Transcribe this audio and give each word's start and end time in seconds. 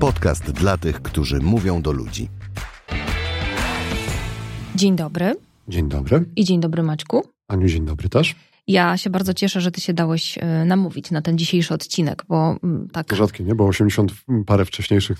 Podcast 0.00 0.50
dla 0.50 0.76
tych, 0.76 1.02
którzy 1.02 1.40
mówią 1.40 1.82
do 1.82 1.92
ludzi. 1.92 2.28
Dzień 4.74 4.96
dobry. 4.96 5.36
Dzień 5.68 5.88
dobry. 5.88 6.24
I 6.36 6.44
dzień 6.44 6.60
dobry 6.60 6.82
Maćku. 6.82 7.22
Aniu, 7.48 7.68
dzień 7.68 7.84
dobry 7.84 8.08
też. 8.08 8.34
Ja 8.66 8.96
się 8.96 9.10
bardzo 9.10 9.34
cieszę, 9.34 9.60
że 9.60 9.70
ty 9.70 9.80
się 9.80 9.94
dałeś 9.94 10.38
e, 10.38 10.64
namówić 10.64 11.10
na 11.10 11.22
ten 11.22 11.38
dzisiejszy 11.38 11.74
odcinek, 11.74 12.24
bo 12.28 12.56
mm, 12.62 12.88
tak... 12.92 13.06
To 13.06 13.16
rzadkie, 13.16 13.44
nie? 13.44 13.54
Bo 13.54 13.66
80 13.66 14.12
parę 14.46 14.64
wcześniejszych. 14.64 15.18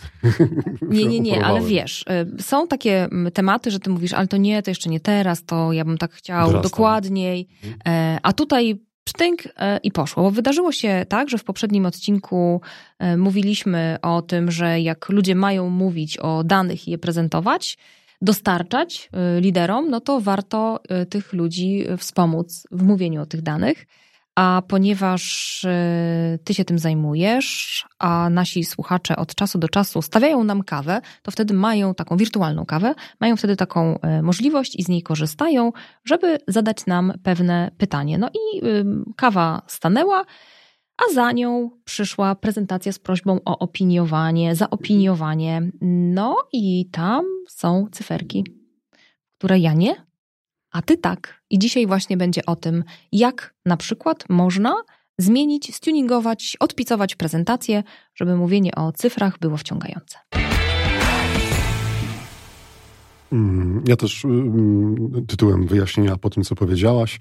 Nie, 0.90 1.04
nie, 1.04 1.20
nie, 1.20 1.45
ale 1.45 1.61
wiesz, 1.61 2.04
e, 2.08 2.27
są 2.43 2.68
takie 2.68 3.04
mm, 3.04 3.32
tematy, 3.32 3.70
że 3.70 3.80
ty 3.80 3.90
mówisz, 3.90 4.12
ale 4.12 4.29
to 4.29 4.36
nie, 4.36 4.62
to 4.62 4.70
jeszcze 4.70 4.90
nie 4.90 5.00
teraz, 5.00 5.45
to 5.45 5.72
ja 5.72 5.84
bym 5.84 5.98
tak 5.98 6.12
chciał 6.12 6.46
Dorastam. 6.46 6.62
dokładniej. 6.70 7.48
Mhm. 7.64 7.80
E, 7.86 8.18
a 8.22 8.32
tutaj 8.32 8.86
psztynk 9.07 9.43
i 9.82 9.91
poszło. 9.93 10.22
Bo 10.22 10.30
wydarzyło 10.30 10.72
się 10.72 11.07
tak, 11.09 11.29
że 11.29 11.39
w 11.39 11.45
poprzednim 11.45 11.86
odcinku 11.86 12.61
mówiliśmy 13.16 13.96
o 14.03 14.22
tym, 14.22 14.50
że 14.50 14.81
jak 14.81 15.08
ludzie 15.08 15.35
mają 15.35 15.71
mówić 15.71 16.18
o 16.18 16.44
danych 16.44 16.89
i 16.89 16.90
je 16.90 16.98
prezentować, 16.98 17.79
dostarczać 18.22 19.11
y, 19.39 19.40
liderom, 19.40 19.90
no 19.90 20.00
to 20.00 20.21
warto 20.21 20.81
tych 21.11 21.32
ludzi 21.32 21.84
wspomóc 21.98 22.67
w 22.71 22.82
mówieniu 22.82 23.22
o 23.22 23.26
tych 23.26 23.43
danych. 23.43 23.86
A 24.36 24.63
ponieważ 24.68 25.64
y, 25.64 26.39
ty 26.45 26.54
się 26.54 26.64
tym 26.64 26.79
zajmujesz, 26.79 27.85
a 27.99 28.31
nasi 28.31 28.64
słuchacze 28.64 29.17
od 29.17 29.35
czasu 29.35 29.59
do 29.59 29.68
czasu 29.68 30.03
stawiają 30.03 30.45
nam 30.45 30.62
kawę, 30.62 31.00
to 31.22 31.31
wtedy 31.31 31.54
mają 31.54 31.95
taką 31.95 32.17
wirtualną 32.17 32.67
kawę, 32.67 32.95
mają 33.20 33.36
wtedy 33.36 33.56
taką 33.56 33.98
możliwość 34.22 34.77
i 34.77 34.83
z 34.83 34.89
niej 34.89 35.03
korzystają, 35.03 35.72
żeby 36.05 36.39
zadać 36.48 36.86
nam 36.86 37.12
pewne 37.22 37.70
pytanie. 37.78 38.19
No 38.19 38.28
i 38.28 38.62
kawa 39.17 39.62
stanęła 39.67 40.25
a 40.97 41.14
za 41.14 41.33
nią 41.33 41.70
przyszła 41.84 42.34
prezentacja 42.34 42.92
z 42.92 42.98
prośbą 42.98 43.41
o 43.45 43.59
opiniowanie, 43.59 44.55
zaopiniowanie. 44.55 45.70
No 45.81 46.37
i 46.53 46.89
tam 46.92 47.25
są 47.48 47.87
cyferki, 47.92 48.45
które 49.39 49.59
ja 49.59 49.73
nie, 49.73 50.07
a 50.77 50.83
ty 50.83 50.97
tak. 50.99 51.43
I 51.51 51.59
dzisiaj 51.59 51.87
właśnie 51.87 52.17
będzie 52.17 52.47
o 52.47 52.57
tym, 52.57 52.85
jak 53.13 53.55
na 53.67 53.77
przykład 53.77 54.25
można 54.29 54.75
zmienić, 55.19 55.75
stuningować, 55.75 56.57
odpicować 56.61 57.15
prezentację, 57.15 57.83
żeby 58.15 58.37
mówienie 58.37 58.75
o 58.75 58.93
cyfrach 58.93 59.39
było 59.39 59.57
wciągające. 59.57 60.19
Mm, 63.33 63.85
ja 63.89 63.97
też 63.97 64.25
mm, 64.25 65.27
tytułem 65.29 65.67
wyjaśnienia 65.67 66.17
po 66.17 66.31
tym, 66.31 66.43
co 66.45 66.55
powiedziałaś, 66.55 67.19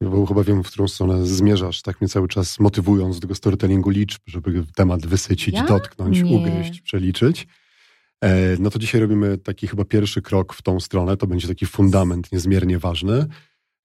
bo 0.00 0.26
chyba 0.26 0.44
wiem, 0.44 0.62
w 0.64 0.68
którą 0.68 0.88
stronę 0.88 1.26
zmierzasz, 1.26 1.82
tak 1.82 2.00
mnie 2.00 2.08
cały 2.08 2.28
czas 2.28 2.60
motywując 2.60 3.16
do 3.16 3.20
tego 3.20 3.34
storytellingu 3.34 3.90
liczb, 3.90 4.20
żeby 4.26 4.64
temat 4.76 5.06
wysycić, 5.06 5.54
ja? 5.54 5.64
dotknąć, 5.64 6.22
Nie. 6.22 6.36
ugryźć, 6.36 6.80
przeliczyć. 6.80 7.46
E, 8.22 8.56
no 8.58 8.70
to 8.70 8.78
dzisiaj 8.78 9.00
robimy 9.00 9.38
taki 9.38 9.66
chyba 9.66 9.84
pierwszy 9.84 10.22
krok 10.22 10.54
w 10.54 10.62
tą 10.62 10.80
stronę. 10.80 11.16
To 11.16 11.26
będzie 11.26 11.48
taki 11.48 11.66
fundament 11.66 12.32
niezmiernie 12.32 12.78
ważny. 12.78 13.26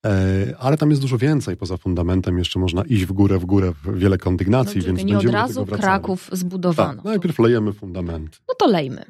E, 0.05 0.53
ale 0.59 0.77
tam 0.77 0.89
jest 0.89 1.01
dużo 1.01 1.17
więcej 1.17 1.57
poza 1.57 1.77
fundamentem. 1.77 2.37
Jeszcze 2.37 2.59
można 2.59 2.83
iść 2.83 3.05
w 3.05 3.11
górę, 3.11 3.39
w 3.39 3.45
górę, 3.45 3.73
w 3.83 3.99
wiele 3.99 4.17
kondygnacji, 4.17 4.81
no, 4.81 4.87
więc 4.87 5.03
nie 5.03 5.13
będziemy 5.13 5.29
od 5.29 5.33
razu 5.33 5.65
Kraków 5.65 6.29
zbudowano. 6.31 6.95
Tak, 6.95 7.03
najpierw 7.03 7.39
lejemy 7.39 7.73
fundament. 7.73 8.41
No 8.47 8.53
to 8.59 8.67
lejmy. 8.67 9.05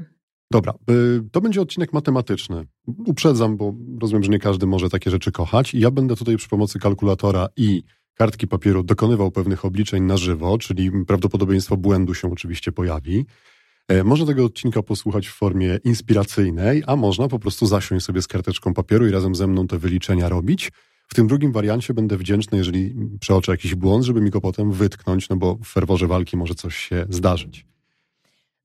Dobra, 0.52 0.74
y, 0.90 1.24
to 1.32 1.42
będzie 1.42 1.62
odcinek 1.62 1.94
matematyczny. 1.94 2.66
Uprzedzam, 3.06 3.58
bo 3.58 3.74
rozumiem, 4.02 4.24
że 4.24 4.32
nie 4.32 4.40
każdy 4.40 4.68
może 4.68 4.90
takie 4.90 5.12
rzeczy 5.12 5.32
kochać. 5.32 5.74
Ja 5.74 5.92
będę 5.92 6.16
tutaj 6.16 6.38
przy 6.38 6.50
pomocy 6.50 6.80
kalkulatora 6.80 7.48
i 7.58 7.84
kartki 8.14 8.48
papieru 8.48 8.84
dokonywał 8.84 9.32
pewnych 9.32 9.66
obliczeń 9.66 10.04
na 10.04 10.18
żywo, 10.18 10.58
czyli 10.58 10.92
prawdopodobieństwo 11.06 11.78
błędu 11.78 12.14
się 12.14 12.32
oczywiście 12.32 12.72
pojawi. 12.72 13.26
E, 13.88 14.04
można 14.04 14.26
tego 14.26 14.46
odcinka 14.46 14.84
posłuchać 14.84 15.28
w 15.28 15.34
formie 15.34 15.80
inspiracyjnej, 15.84 16.84
a 16.88 16.96
można 16.96 17.28
po 17.28 17.40
prostu 17.40 17.66
zasiąść 17.66 18.06
sobie 18.06 18.22
z 18.22 18.28
karteczką 18.28 18.74
papieru 18.74 19.08
i 19.08 19.12
razem 19.12 19.36
ze 19.36 19.48
mną 19.48 19.68
te 19.68 19.78
wyliczenia 19.78 20.30
robić. 20.30 20.72
W 21.08 21.16
tym 21.16 21.28
drugim 21.28 21.52
wariancie 21.52 21.94
będę 21.94 22.18
wdzięczny, 22.18 22.58
jeżeli 22.58 22.96
przeoczę 23.20 23.52
jakiś 23.52 23.76
błąd, 23.76 24.06
żeby 24.06 24.22
mi 24.22 24.30
go 24.30 24.42
potem 24.42 24.72
wytknąć, 24.72 25.30
no 25.30 25.36
bo 25.36 25.56
w 25.56 25.68
ferworze 25.68 26.08
walki 26.08 26.38
może 26.38 26.56
coś 26.56 26.78
się 26.78 27.06
zdarzyć. 27.10 27.66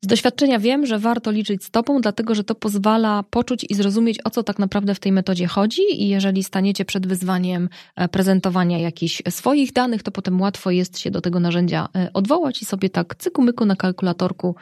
Z 0.05 0.07
doświadczenia 0.07 0.59
wiem, 0.59 0.87
że 0.87 0.99
warto 0.99 1.31
liczyć 1.31 1.65
stopą, 1.65 2.01
dlatego 2.01 2.35
że 2.35 2.45
to 2.45 2.55
pozwala 2.55 3.23
poczuć 3.31 3.67
i 3.71 3.75
zrozumieć, 3.75 4.19
o 4.25 4.31
co 4.31 4.43
tak 4.43 4.59
naprawdę 4.59 4.95
w 4.95 5.01
tej 5.01 5.13
metodzie 5.13 5.47
chodzi. 5.47 5.83
I 5.93 6.09
jeżeli 6.09 6.45
staniecie 6.45 6.85
przed 6.85 7.07
wyzwaniem 7.07 7.69
e, 7.97 8.09
prezentowania 8.09 8.79
jakichś 8.79 9.23
swoich 9.31 9.73
danych, 9.73 10.03
to 10.03 10.11
potem 10.11 10.41
łatwo 10.41 10.71
jest 10.71 10.99
się 10.99 11.11
do 11.11 11.21
tego 11.21 11.41
narzędzia 11.41 11.89
e, 11.97 12.11
odwołać 12.13 12.63
i 12.63 12.65
sobie 12.65 12.91
tak 12.91 13.15
cyku-myku 13.15 13.67
na 13.67 13.77
kalkulatorku 13.77 14.57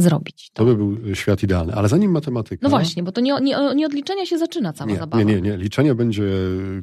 zrobić. 0.00 0.50
To. 0.52 0.64
to 0.64 0.64
by 0.64 0.76
był 0.76 1.14
świat 1.14 1.42
idealny. 1.42 1.74
Ale 1.74 1.88
zanim 1.88 2.10
matematyka... 2.10 2.60
No 2.62 2.70
właśnie, 2.70 3.02
bo 3.02 3.12
to 3.12 3.20
nie, 3.20 3.34
nie, 3.42 3.56
nie 3.74 3.86
od 3.86 3.92
liczenia 3.92 4.26
się 4.26 4.38
zaczyna 4.38 4.72
cała 4.72 4.90
nie, 4.90 4.96
zabawa. 4.96 5.22
Nie, 5.22 5.34
nie, 5.34 5.40
nie. 5.40 5.56
Liczenie 5.56 5.94
będzie 5.94 6.30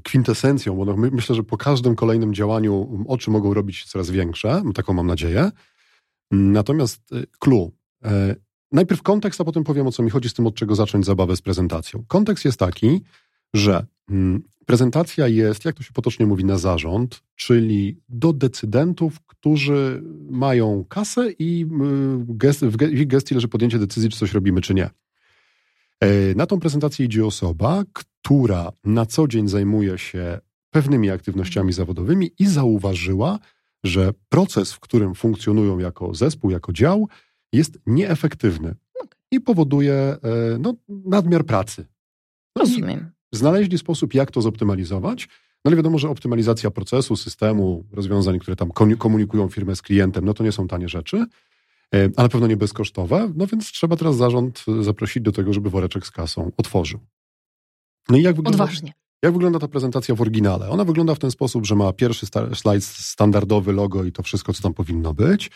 kwintesencją, 0.03 0.75
bo 0.75 0.85
no, 0.85 0.97
my, 0.97 1.11
myślę, 1.11 1.35
że 1.35 1.43
po 1.43 1.57
każdym 1.57 1.95
kolejnym 1.95 2.33
działaniu 2.33 3.05
oczy 3.07 3.31
mogą 3.31 3.53
robić 3.53 3.85
coraz 3.85 4.09
większe. 4.09 4.63
Taką 4.75 4.93
mam 4.93 5.07
nadzieję. 5.07 5.51
Natomiast 6.31 7.13
e, 7.13 7.23
clue 7.39 7.71
E, 8.05 8.35
najpierw 8.71 9.01
kontekst, 9.01 9.41
a 9.41 9.43
potem 9.43 9.63
powiem 9.63 9.87
o 9.87 9.91
co 9.91 10.03
mi 10.03 10.09
chodzi 10.09 10.29
z 10.29 10.33
tym, 10.33 10.47
od 10.47 10.55
czego 10.55 10.75
zacząć 10.75 11.05
zabawę 11.05 11.35
z 11.35 11.41
prezentacją. 11.41 12.03
Kontekst 12.07 12.45
jest 12.45 12.59
taki, 12.59 13.01
że 13.53 13.85
mm, 14.09 14.43
prezentacja 14.65 15.27
jest, 15.27 15.65
jak 15.65 15.75
to 15.75 15.83
się 15.83 15.93
potocznie 15.93 16.25
mówi, 16.25 16.45
na 16.45 16.57
zarząd, 16.57 17.23
czyli 17.35 17.99
do 18.09 18.33
decydentów, 18.33 19.21
którzy 19.21 20.03
mają 20.29 20.85
kasę 20.89 21.31
i 21.39 21.65
gest, 22.19 22.65
w 22.65 22.81
ich 22.81 23.07
gestii 23.07 23.35
leży 23.35 23.47
podjęcie 23.47 23.79
decyzji, 23.79 24.09
czy 24.09 24.17
coś 24.17 24.33
robimy, 24.33 24.61
czy 24.61 24.73
nie. 24.73 24.89
E, 25.99 26.35
na 26.35 26.45
tą 26.45 26.59
prezentację 26.59 27.05
idzie 27.05 27.25
osoba, 27.25 27.83
która 27.93 28.71
na 28.83 29.05
co 29.05 29.27
dzień 29.27 29.47
zajmuje 29.47 29.97
się 29.97 30.39
pewnymi 30.71 31.09
aktywnościami 31.09 31.73
zawodowymi 31.73 32.31
i 32.39 32.47
zauważyła, 32.47 33.39
że 33.83 34.13
proces, 34.29 34.73
w 34.73 34.79
którym 34.79 35.15
funkcjonują 35.15 35.79
jako 35.79 36.13
zespół, 36.13 36.51
jako 36.51 36.73
dział, 36.73 37.07
jest 37.53 37.79
nieefektywny 37.85 38.75
i 39.31 39.41
powoduje 39.41 39.93
e, 39.93 40.17
no, 40.59 40.73
nadmiar 40.87 41.45
pracy. 41.45 41.85
No 42.55 42.59
Rozumiem. 42.59 43.14
Znaleźli 43.31 43.77
sposób, 43.77 44.13
jak 44.13 44.31
to 44.31 44.41
zoptymalizować. 44.41 45.27
No 45.65 45.69
ale 45.69 45.75
wiadomo, 45.75 45.97
że 45.97 46.09
optymalizacja 46.09 46.71
procesu, 46.71 47.15
systemu, 47.15 47.83
rozwiązań, 47.91 48.39
które 48.39 48.55
tam 48.55 48.71
komunikują 48.97 49.49
firmę 49.49 49.75
z 49.75 49.81
klientem, 49.81 50.25
no 50.25 50.33
to 50.33 50.43
nie 50.43 50.51
są 50.51 50.67
tanie 50.67 50.89
rzeczy, 50.89 51.25
e, 51.95 52.09
ale 52.15 52.29
pewno 52.29 52.47
nie 52.47 52.57
bezkosztowe. 52.57 53.31
No 53.35 53.47
więc 53.47 53.71
trzeba 53.71 53.95
teraz 53.95 54.17
zarząd 54.17 54.65
zaprosić 54.81 55.23
do 55.23 55.31
tego, 55.31 55.53
żeby 55.53 55.69
woreczek 55.69 56.07
z 56.07 56.11
kasą 56.11 56.51
otworzył. 56.57 56.99
No 58.09 58.17
i 58.17 58.21
jak 58.21 58.35
wygląda, 58.35 58.63
Odważnie. 58.63 58.93
Jak 59.23 59.33
wygląda 59.33 59.59
ta 59.59 59.67
prezentacja 59.67 60.15
w 60.15 60.21
oryginale? 60.21 60.69
Ona 60.69 60.85
wygląda 60.85 61.15
w 61.15 61.19
ten 61.19 61.31
sposób, 61.31 61.65
że 61.65 61.75
ma 61.75 61.93
pierwszy 61.93 62.25
slajd 62.53 62.83
standardowy 62.83 63.73
logo 63.73 64.03
i 64.03 64.11
to 64.11 64.23
wszystko, 64.23 64.53
co 64.53 64.63
tam 64.63 64.73
powinno 64.73 65.13
być. 65.13 65.51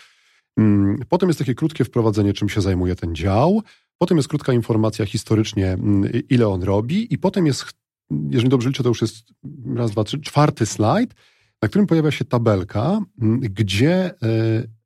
Mm, 0.57 0.99
potem 1.09 1.29
jest 1.29 1.39
takie 1.39 1.55
krótkie 1.55 1.85
wprowadzenie, 1.85 2.33
czym 2.33 2.49
się 2.49 2.61
zajmuje 2.61 2.95
ten 2.95 3.15
dział. 3.15 3.61
Potem 3.99 4.17
jest 4.17 4.29
krótka 4.29 4.53
informacja 4.53 5.05
historycznie, 5.05 5.67
mm, 5.67 6.11
ile 6.29 6.47
on 6.47 6.63
robi, 6.63 7.13
i 7.13 7.17
potem 7.17 7.45
jest, 7.45 7.65
jeżeli 8.29 8.49
dobrze 8.49 8.69
liczę, 8.69 8.83
to 8.83 8.89
już 8.89 9.01
jest 9.01 9.33
raz, 9.75 9.91
dwa, 9.91 10.03
trzy, 10.03 10.19
czwarty 10.21 10.65
slajd, 10.65 11.13
na 11.61 11.69
którym 11.69 11.87
pojawia 11.87 12.11
się 12.11 12.25
tabelka, 12.25 12.99
mm, 13.21 13.39
gdzie 13.39 13.93
e, 13.93 14.13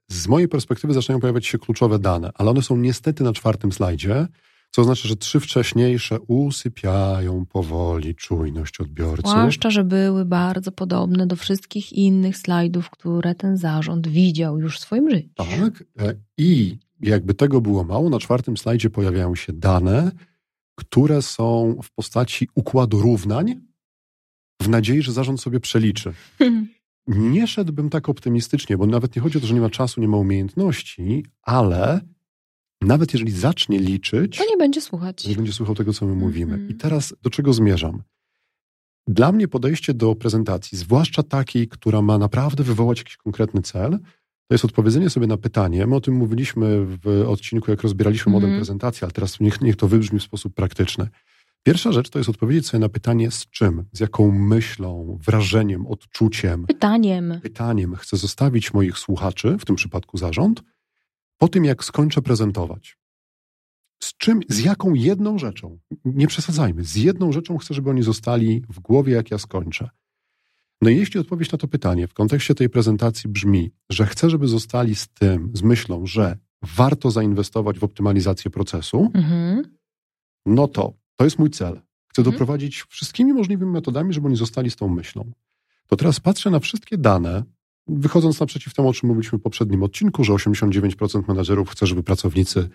z 0.07 0.27
mojej 0.27 0.47
perspektywy 0.47 0.93
zaczynają 0.93 1.19
pojawiać 1.19 1.45
się 1.45 1.57
kluczowe 1.57 1.99
dane, 1.99 2.31
ale 2.33 2.49
one 2.51 2.61
są 2.61 2.77
niestety 2.77 3.23
na 3.23 3.33
czwartym 3.33 3.71
slajdzie 3.71 4.27
co 4.75 4.81
oznacza, 4.81 5.07
że 5.07 5.15
trzy 5.15 5.39
wcześniejsze 5.39 6.19
usypiają 6.19 7.45
powoli 7.45 8.15
czujność 8.15 8.79
odbiorcy. 8.79 9.29
Zwłaszcza, 9.29 9.69
że 9.69 9.83
były 9.83 10.25
bardzo 10.25 10.71
podobne 10.71 11.27
do 11.27 11.35
wszystkich 11.35 11.93
innych 11.93 12.37
slajdów, 12.37 12.89
które 12.89 13.35
ten 13.35 13.57
zarząd 13.57 14.07
widział 14.07 14.59
już 14.59 14.77
w 14.77 14.81
swoim 14.81 15.09
życiu. 15.09 15.29
Tak. 15.35 15.83
E, 15.99 16.13
I 16.37 16.77
jakby 17.03 17.33
tego 17.33 17.61
było 17.61 17.83
mało, 17.83 18.09
na 18.09 18.19
czwartym 18.19 18.57
slajdzie 18.57 18.89
pojawiają 18.89 19.35
się 19.35 19.53
dane, 19.53 20.11
które 20.75 21.21
są 21.21 21.75
w 21.83 21.91
postaci 21.91 22.47
układu 22.55 23.01
równań, 23.01 23.61
w 24.61 24.69
nadziei, 24.69 25.01
że 25.01 25.11
zarząd 25.11 25.41
sobie 25.41 25.59
przeliczy. 25.59 26.13
Nie 27.07 27.47
szedłbym 27.47 27.89
tak 27.89 28.09
optymistycznie, 28.09 28.77
bo 28.77 28.85
nawet 28.85 29.15
nie 29.15 29.21
chodzi 29.21 29.37
o 29.37 29.41
to, 29.41 29.47
że 29.47 29.53
nie 29.53 29.61
ma 29.61 29.69
czasu, 29.69 30.01
nie 30.01 30.07
ma 30.07 30.17
umiejętności, 30.17 31.25
ale 31.41 32.01
nawet 32.81 33.13
jeżeli 33.13 33.31
zacznie 33.31 33.79
liczyć, 33.79 34.37
to 34.37 34.45
nie 34.49 34.57
będzie 34.57 34.81
słuchać. 34.81 35.27
Nie 35.27 35.35
będzie 35.35 35.53
słuchał 35.53 35.75
tego, 35.75 35.93
co 35.93 36.05
my 36.05 36.15
mówimy. 36.15 36.53
Mm. 36.53 36.69
I 36.69 36.75
teraz 36.75 37.13
do 37.21 37.29
czego 37.29 37.53
zmierzam? 37.53 38.03
Dla 39.07 39.31
mnie 39.31 39.47
podejście 39.47 39.93
do 39.93 40.15
prezentacji, 40.15 40.77
zwłaszcza 40.77 41.23
takiej, 41.23 41.67
która 41.67 42.01
ma 42.01 42.17
naprawdę 42.17 42.63
wywołać 42.63 42.97
jakiś 42.97 43.17
konkretny 43.17 43.61
cel, 43.61 43.99
to 44.47 44.53
jest 44.53 44.65
odpowiedzenie 44.65 45.09
sobie 45.09 45.27
na 45.27 45.37
pytanie. 45.37 45.87
My 45.87 45.95
o 45.95 46.01
tym 46.01 46.13
mówiliśmy 46.13 46.85
w 46.85 47.25
odcinku, 47.27 47.71
jak 47.71 47.81
rozbieraliśmy 47.81 48.29
mm 48.29 48.41
model 48.41 48.57
prezentacji, 48.57 49.05
ale 49.05 49.11
teraz 49.11 49.39
niech, 49.39 49.61
niech 49.61 49.75
to 49.75 49.87
wybrzmi 49.87 50.19
w 50.19 50.23
sposób 50.23 50.53
praktyczny. 50.53 51.09
Pierwsza 51.63 51.91
rzecz 51.91 52.09
to 52.09 52.19
jest 52.19 52.29
odpowiedzieć 52.29 52.67
sobie 52.67 52.81
na 52.81 52.89
pytanie 52.89 53.31
z 53.31 53.49
czym, 53.49 53.85
z 53.91 53.99
jaką 53.99 54.31
myślą, 54.31 55.19
wrażeniem, 55.25 55.87
odczuciem. 55.87 56.65
Pytaniem. 56.65 57.39
Pytaniem 57.43 57.95
chcę 57.95 58.17
zostawić 58.17 58.73
moich 58.73 58.97
słuchaczy, 58.97 59.57
w 59.59 59.65
tym 59.65 59.75
przypadku 59.75 60.17
zarząd, 60.17 60.63
po 61.37 61.47
tym 61.47 61.65
jak 61.65 61.83
skończę 61.83 62.21
prezentować, 62.21 62.97
z 64.03 64.17
czym, 64.17 64.39
z 64.49 64.59
jaką 64.59 64.93
jedną 64.93 65.37
rzeczą, 65.37 65.79
nie 66.05 66.27
przesadzajmy, 66.27 66.83
z 66.83 66.95
jedną 66.95 67.31
rzeczą 67.31 67.57
chcę, 67.57 67.73
żeby 67.73 67.89
oni 67.89 68.03
zostali 68.03 68.61
w 68.69 68.79
głowie, 68.79 69.13
jak 69.13 69.31
ja 69.31 69.37
skończę. 69.37 69.89
No 70.83 70.89
i 70.89 70.97
jeśli 70.97 71.19
odpowiedź 71.19 71.51
na 71.51 71.57
to 71.57 71.67
pytanie 71.67 72.07
w 72.07 72.13
kontekście 72.13 72.55
tej 72.55 72.69
prezentacji 72.69 73.29
brzmi, 73.29 73.71
że 73.89 74.05
chcę, 74.05 74.29
żeby 74.29 74.47
zostali 74.47 74.95
z 74.95 75.07
tym, 75.07 75.51
z 75.53 75.61
myślą, 75.61 76.05
że 76.05 76.37
warto 76.61 77.11
zainwestować 77.11 77.79
w 77.79 77.83
optymalizację 77.83 78.51
procesu, 78.51 79.11
mhm. 79.13 79.63
no 80.45 80.67
to 80.67 80.93
to 81.15 81.23
jest 81.23 81.39
mój 81.39 81.49
cel. 81.49 81.81
Chcę 82.07 82.21
mhm. 82.21 82.33
doprowadzić 82.33 82.83
wszystkimi 82.89 83.33
możliwymi 83.33 83.71
metodami, 83.71 84.13
żeby 84.13 84.27
oni 84.27 84.35
zostali 84.35 84.71
z 84.71 84.75
tą 84.75 84.87
myślą. 84.87 85.31
To 85.87 85.95
teraz 85.95 86.19
patrzę 86.19 86.49
na 86.49 86.59
wszystkie 86.59 86.97
dane, 86.97 87.43
wychodząc 87.87 88.39
naprzeciw 88.39 88.73
temu, 88.73 88.89
o 88.89 88.93
czym 88.93 89.09
mówiliśmy 89.09 89.37
w 89.37 89.41
poprzednim 89.41 89.83
odcinku, 89.83 90.23
że 90.23 90.33
89% 90.33 91.27
menadżerów 91.27 91.69
chce, 91.69 91.87
żeby 91.87 92.03
pracownicy 92.03 92.69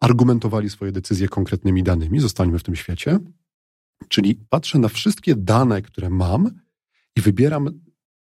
argumentowali 0.00 0.70
swoje 0.70 0.92
decyzje 0.92 1.28
konkretnymi 1.28 1.82
danymi, 1.82 2.20
zostańmy 2.20 2.58
w 2.58 2.62
tym 2.62 2.76
świecie. 2.76 3.18
Czyli 4.08 4.34
patrzę 4.48 4.78
na 4.78 4.88
wszystkie 4.88 5.34
dane, 5.36 5.82
które 5.82 6.10
mam 6.10 6.65
i 7.16 7.20
wybieram 7.20 7.80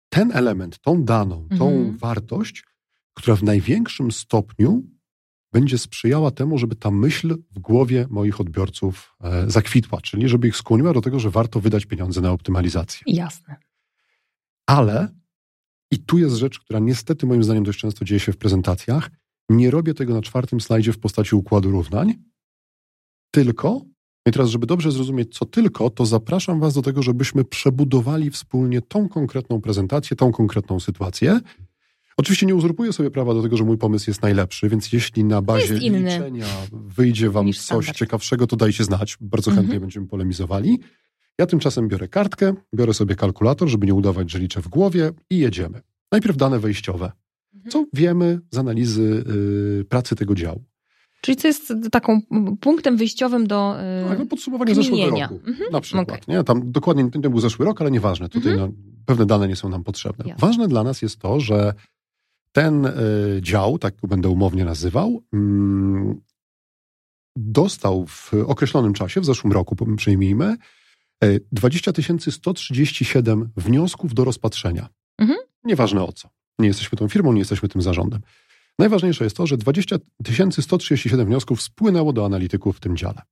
ten 0.09 0.33
element, 0.33 0.79
tą 0.79 1.05
daną, 1.05 1.49
tą 1.59 1.69
mhm. 1.69 1.99
wartość, 1.99 2.65
która 3.15 3.37
w 3.37 3.43
największym 3.43 4.13
stopniu 4.13 4.83
będzie 5.53 5.79
sprzyjała 5.79 6.31
temu, 6.31 6.59
żeby 6.59 6.77
ta 6.77 6.91
myśl 6.91 7.37
w 7.51 7.59
głowie 7.59 8.07
moich 8.11 8.41
odbiorców 8.41 9.17
e, 9.21 9.51
zakwitła, 9.51 10.01
czyli 10.01 10.29
żeby 10.29 10.49
ich 10.49 10.57
skłoniła 10.57 10.93
do 10.93 11.01
tego, 11.01 11.21
że 11.21 11.31
warto 11.31 11.61
wydać 11.61 11.87
pieniądze 11.87 12.21
na 12.21 12.31
optymalizację. 12.31 13.03
Jasne. 13.07 13.57
Ale, 14.67 15.09
i 15.91 15.99
tu 15.99 16.19
jest 16.19 16.37
rzecz, 16.37 16.59
która 16.59 16.79
niestety 16.79 17.27
moim 17.27 17.45
zdaniem 17.45 17.65
dość 17.65 17.79
często 17.79 18.05
dzieje 18.05 18.21
się 18.21 18.33
w 18.33 18.37
prezentacjach, 18.37 19.11
nie 19.49 19.71
robię 19.71 19.95
tego 19.95 20.15
na 20.15 20.23
czwartym 20.23 20.61
slajdzie 20.61 20.93
w 20.93 20.99
postaci 20.99 21.37
układu 21.37 21.71
równań, 21.71 22.15
tylko, 23.31 23.81
i 24.27 24.33
teraz, 24.33 24.51
żeby 24.51 24.67
dobrze 24.67 24.93
zrozumieć, 24.93 25.39
co 25.39 25.47
tylko, 25.47 25.91
to 25.91 26.07
zapraszam 26.07 26.61
Was 26.61 26.75
do 26.75 26.83
tego, 26.83 27.03
żebyśmy 27.03 27.45
przebudowali 27.45 28.31
wspólnie 28.31 28.83
tą 28.83 29.09
konkretną 29.09 29.61
prezentację, 29.61 30.17
tą 30.17 30.33
konkretną 30.33 30.81
sytuację. 30.81 31.41
Oczywiście 32.17 32.47
nie 32.47 32.55
uzurpuję 32.55 32.93
sobie 32.93 33.11
prawa 33.11 33.35
do 33.35 33.43
tego, 33.43 33.57
że 33.57 33.65
mój 33.65 33.79
pomysł 33.79 34.11
jest 34.11 34.23
najlepszy, 34.23 34.69
więc 34.69 34.93
jeśli 34.93 35.25
na 35.25 35.43
bazie 35.43 35.75
liczenia 35.75 36.47
wyjdzie 36.73 37.31
Wam 37.31 37.53
coś 37.53 37.87
ciekawszego, 37.87 38.47
to 38.47 38.57
dajcie 38.57 38.85
znać. 38.85 39.17
Bardzo 39.21 39.51
chętnie 39.51 39.65
mhm. 39.65 39.81
będziemy 39.81 40.07
polemizowali. 40.07 40.81
Ja 41.39 41.47
tymczasem 41.47 41.89
biorę 41.89 42.09
kartkę, 42.09 42.55
biorę 42.75 42.95
sobie 42.95 43.15
kalkulator, 43.15 43.69
żeby 43.69 43.87
nie 43.87 43.95
udawać, 43.95 44.31
że 44.31 44.39
liczę 44.39 44.63
w 44.63 44.69
głowie 44.69 45.11
i 45.31 45.39
jedziemy. 45.39 45.81
Najpierw 46.13 46.37
dane 46.37 46.59
wejściowe. 46.59 47.13
Co 47.69 47.79
mhm. 47.79 47.87
wiemy 47.93 48.41
z 48.51 48.59
analizy 48.59 49.25
y, 49.81 49.85
pracy 49.85 50.17
tego 50.17 50.35
działu? 50.35 50.65
Czyli 51.21 51.37
co 51.37 51.49
jest 51.49 51.73
taką 51.93 52.21
punktem 52.61 52.97
wyjściowym 52.97 53.47
do 53.47 53.77
yy, 54.11 54.19
no 54.19 54.27
podsumowanie 54.27 54.75
zeszłego 54.75 55.11
roku. 55.11 55.41
Mhm. 55.47 55.73
Na 55.73 55.81
przykład. 55.81 56.09
Okay. 56.09 56.37
Nie? 56.37 56.45
Tam 56.45 56.73
dokładnie 56.73 57.11
to 57.11 57.31
był 57.31 57.41
zeszły 57.41 57.65
rok, 57.65 57.81
ale 57.81 57.91
nieważne. 57.91 58.29
Tutaj 58.29 58.53
mhm. 58.53 58.71
no, 58.71 58.93
pewne 59.07 59.27
dane 59.27 59.49
nie 59.49 59.57
są 59.57 59.69
nam 59.69 59.85
potrzebne. 59.85 60.25
Jasne. 60.29 60.47
Ważne 60.49 60.69
dla 60.69 60.85
nas 60.85 61.03
jest 61.03 61.19
to, 61.19 61.41
że 61.41 61.75
ten 62.53 62.87
y, 62.87 62.93
dział, 63.43 63.79
tak 63.79 63.97
go 63.97 64.09
będę 64.09 64.29
umownie 64.29 64.65
nazywał, 64.65 65.23
mm, 65.33 66.21
dostał 67.37 68.07
w 68.07 68.35
określonym 68.47 68.93
czasie, 68.93 69.21
w 69.21 69.25
zeszłym 69.25 69.53
roku 69.53 69.77
przyjmijmy, 69.97 70.57
20 71.53 71.93
137 72.31 73.51
wniosków 73.57 74.15
do 74.15 74.25
rozpatrzenia. 74.25 74.89
Mhm. 75.19 75.39
Nieważne 75.65 76.05
o 76.05 76.13
co. 76.13 76.29
Nie 76.59 76.69
jesteśmy 76.69 76.99
tą 76.99 77.09
firmą, 77.09 77.33
nie 77.33 77.39
jesteśmy 77.39 77.69
tym 77.69 77.83
zarządem. 77.83 78.21
Najważniejsze 78.81 79.25
jest 79.25 79.37
to, 79.37 79.47
że 79.47 79.57
20 79.57 79.97
137 80.61 81.27
wniosków 81.27 81.63
spłynęło 81.63 82.13
do 82.13 82.25
analityków 82.25 82.77
w 82.77 82.81
tym 82.81 82.97
dziale. 82.97 83.23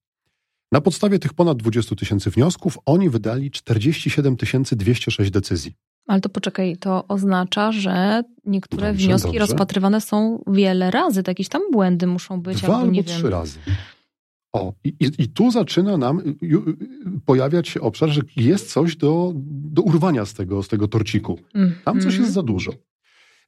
Na 0.73 0.81
podstawie 0.81 1.19
tych 1.19 1.35
ponad 1.35 1.59
20 1.59 1.97
tysięcy 1.97 2.31
wniosków 2.31 2.79
oni 2.87 3.11
wydali 3.11 3.51
47 3.51 4.37
206 4.73 5.31
decyzji. 5.31 5.73
Ale 6.07 6.21
to 6.21 6.29
poczekaj, 6.29 6.77
to 6.77 7.05
oznacza, 7.09 7.73
że 7.73 8.23
niektóre 8.47 8.89
dobrze, 8.89 9.07
wnioski 9.07 9.27
dobrze. 9.27 9.39
rozpatrywane 9.39 10.01
są 10.01 10.43
wiele 10.47 10.91
razy. 10.91 11.23
To 11.23 11.31
jakieś 11.31 11.49
tam 11.49 11.63
błędy 11.73 12.07
muszą 12.07 12.41
być. 12.41 12.63
Dwa 12.63 12.79
albo, 12.79 13.03
trzy 13.03 13.23
wiem. 13.23 13.33
razy. 13.33 13.59
O, 14.53 14.73
i, 14.85 14.95
i, 15.19 15.29
tu 15.29 15.51
zaczyna 15.51 15.97
nam 15.97 16.23
pojawiać 17.25 17.69
się 17.69 17.81
obszar, 17.81 18.09
że 18.09 18.21
jest 18.37 18.73
coś 18.73 18.97
do, 18.97 19.33
do 19.47 19.83
urwania 19.83 20.25
z 20.25 20.35
tego, 20.35 20.63
z 20.63 20.69
tego 20.69 20.89
torciku. 20.89 21.39
Tam 21.85 21.97
coś 21.97 22.05
jest 22.05 22.19
mhm. 22.19 22.33
za 22.33 22.43
dużo. 22.43 22.73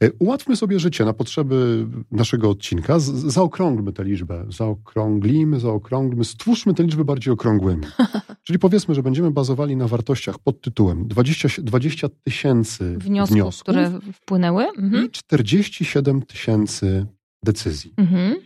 E, 0.03 0.13
ułatwmy 0.19 0.57
sobie 0.57 0.79
życie 0.79 1.05
na 1.05 1.13
potrzeby 1.13 1.87
naszego 2.11 2.51
odcinka. 2.51 2.99
Z, 2.99 3.11
zaokrąglmy 3.11 3.93
tę 3.93 4.05
liczbę. 4.05 4.47
Zaokrąglimy, 4.49 5.61
zaokrąglmy, 5.61 6.25
stwórzmy 6.25 6.75
te 6.75 6.83
liczby 6.83 7.05
bardziej 7.05 7.33
okrągłymi. 7.33 7.83
Czyli 8.45 8.59
powiedzmy, 8.59 8.95
że 8.95 9.03
będziemy 9.03 9.31
bazowali 9.31 9.77
na 9.77 9.89
wartościach 9.89 10.39
pod 10.39 10.61
tytułem 10.61 11.09
20, 11.09 11.63
20 11.63 12.09
tysięcy 12.25 12.99
wniosków, 12.99 13.35
wniosków, 13.35 13.63
które 13.63 14.01
wpłynęły 14.13 14.69
mhm. 14.69 15.07
i 15.07 15.11
47 15.11 16.23
tysięcy 16.23 17.07
decyzji. 17.45 17.95
Mhm. 17.97 18.37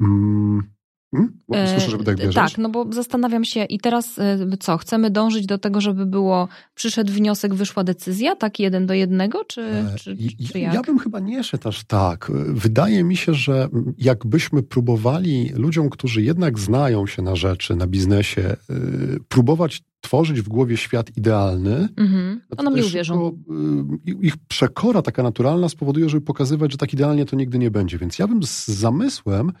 Mm. 0.00 0.79
Hmm? 1.14 1.32
Słyszę, 1.66 1.90
żeby 1.90 2.04
tak 2.04 2.18
wierzyć. 2.18 2.34
Tak, 2.34 2.58
no 2.58 2.68
bo 2.68 2.86
zastanawiam 2.92 3.44
się 3.44 3.64
i 3.64 3.78
teraz 3.78 4.18
e, 4.18 4.56
co, 4.60 4.78
chcemy 4.78 5.10
dążyć 5.10 5.46
do 5.46 5.58
tego, 5.58 5.80
żeby 5.80 6.06
było, 6.06 6.48
przyszedł 6.74 7.12
wniosek, 7.12 7.54
wyszła 7.54 7.84
decyzja, 7.84 8.36
tak 8.36 8.60
jeden 8.60 8.86
do 8.86 8.94
jednego, 8.94 9.44
czy, 9.44 9.62
e, 9.62 9.94
czy, 9.98 10.16
czy 10.52 10.58
jak? 10.58 10.74
Ja 10.74 10.82
bym 10.82 10.98
chyba 10.98 11.20
nie 11.20 11.44
szedł 11.44 11.68
aż 11.68 11.84
tak. 11.84 12.32
Wydaje 12.46 13.04
mi 13.04 13.16
się, 13.16 13.34
że 13.34 13.68
jakbyśmy 13.98 14.62
próbowali 14.62 15.50
ludziom, 15.54 15.90
którzy 15.90 16.22
jednak 16.22 16.58
znają 16.58 17.06
się 17.06 17.22
na 17.22 17.36
rzeczy, 17.36 17.76
na 17.76 17.86
biznesie, 17.86 18.42
e, 18.42 18.56
próbować 19.28 19.82
tworzyć 20.00 20.40
w 20.40 20.48
głowie 20.48 20.76
świat 20.76 21.16
idealny, 21.16 21.88
mhm. 21.96 22.40
to 22.56 22.62
nam 22.62 22.74
nie 22.74 22.84
uwierzą. 22.84 23.42
Ich 24.04 24.36
przekora 24.48 25.02
taka 25.02 25.22
naturalna 25.22 25.68
spowoduje, 25.68 26.08
żeby 26.08 26.26
pokazywać, 26.26 26.72
że 26.72 26.78
tak 26.78 26.92
idealnie 26.92 27.26
to 27.26 27.36
nigdy 27.36 27.58
nie 27.58 27.70
będzie. 27.70 27.98
Więc 27.98 28.18
ja 28.18 28.28
bym 28.28 28.42
z 28.42 28.66
zamysłem 28.68 29.52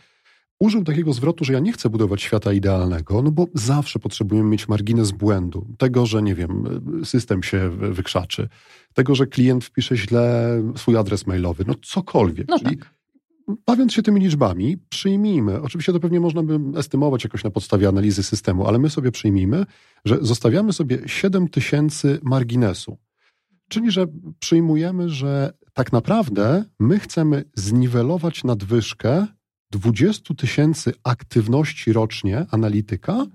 użył 0.60 0.84
takiego 0.84 1.12
zwrotu, 1.12 1.44
że 1.44 1.52
ja 1.52 1.60
nie 1.60 1.72
chcę 1.72 1.90
budować 1.90 2.22
świata 2.22 2.52
idealnego, 2.52 3.22
no 3.22 3.30
bo 3.30 3.46
zawsze 3.54 3.98
potrzebujemy 3.98 4.48
mieć 4.48 4.68
margines 4.68 5.10
błędu. 5.10 5.66
Tego, 5.78 6.06
że 6.06 6.22
nie 6.22 6.34
wiem, 6.34 6.64
system 7.04 7.42
się 7.42 7.70
wykrzaczy, 7.70 8.48
tego, 8.94 9.14
że 9.14 9.26
klient 9.26 9.64
wpisze 9.64 9.96
źle 9.96 10.48
swój 10.76 10.96
adres 10.96 11.26
mailowy, 11.26 11.64
no 11.66 11.74
cokolwiek. 11.82 12.48
No 12.48 12.58
Czyli 12.58 12.76
tak. 12.76 12.94
Bawiąc 13.66 13.92
się 13.92 14.02
tymi 14.02 14.20
liczbami, 14.20 14.78
przyjmijmy, 14.88 15.62
oczywiście 15.62 15.92
to 15.92 16.00
pewnie 16.00 16.20
można 16.20 16.42
by 16.42 16.78
estymować 16.78 17.24
jakoś 17.24 17.44
na 17.44 17.50
podstawie 17.50 17.88
analizy 17.88 18.22
systemu, 18.22 18.66
ale 18.66 18.78
my 18.78 18.90
sobie 18.90 19.10
przyjmijmy, 19.10 19.66
że 20.04 20.18
zostawiamy 20.20 20.72
sobie 20.72 20.98
7 21.06 21.48
tysięcy 21.48 22.18
marginesu. 22.22 22.98
Czyli, 23.68 23.90
że 23.90 24.06
przyjmujemy, 24.38 25.08
że 25.08 25.52
tak 25.72 25.92
naprawdę 25.92 26.64
my 26.80 26.98
chcemy 26.98 27.44
zniwelować 27.54 28.44
nadwyżkę 28.44 29.26
20 29.70 30.34
tysięcy 30.34 30.92
aktywności 31.04 31.92
rocznie 31.92 32.46
analityka, 32.50 33.26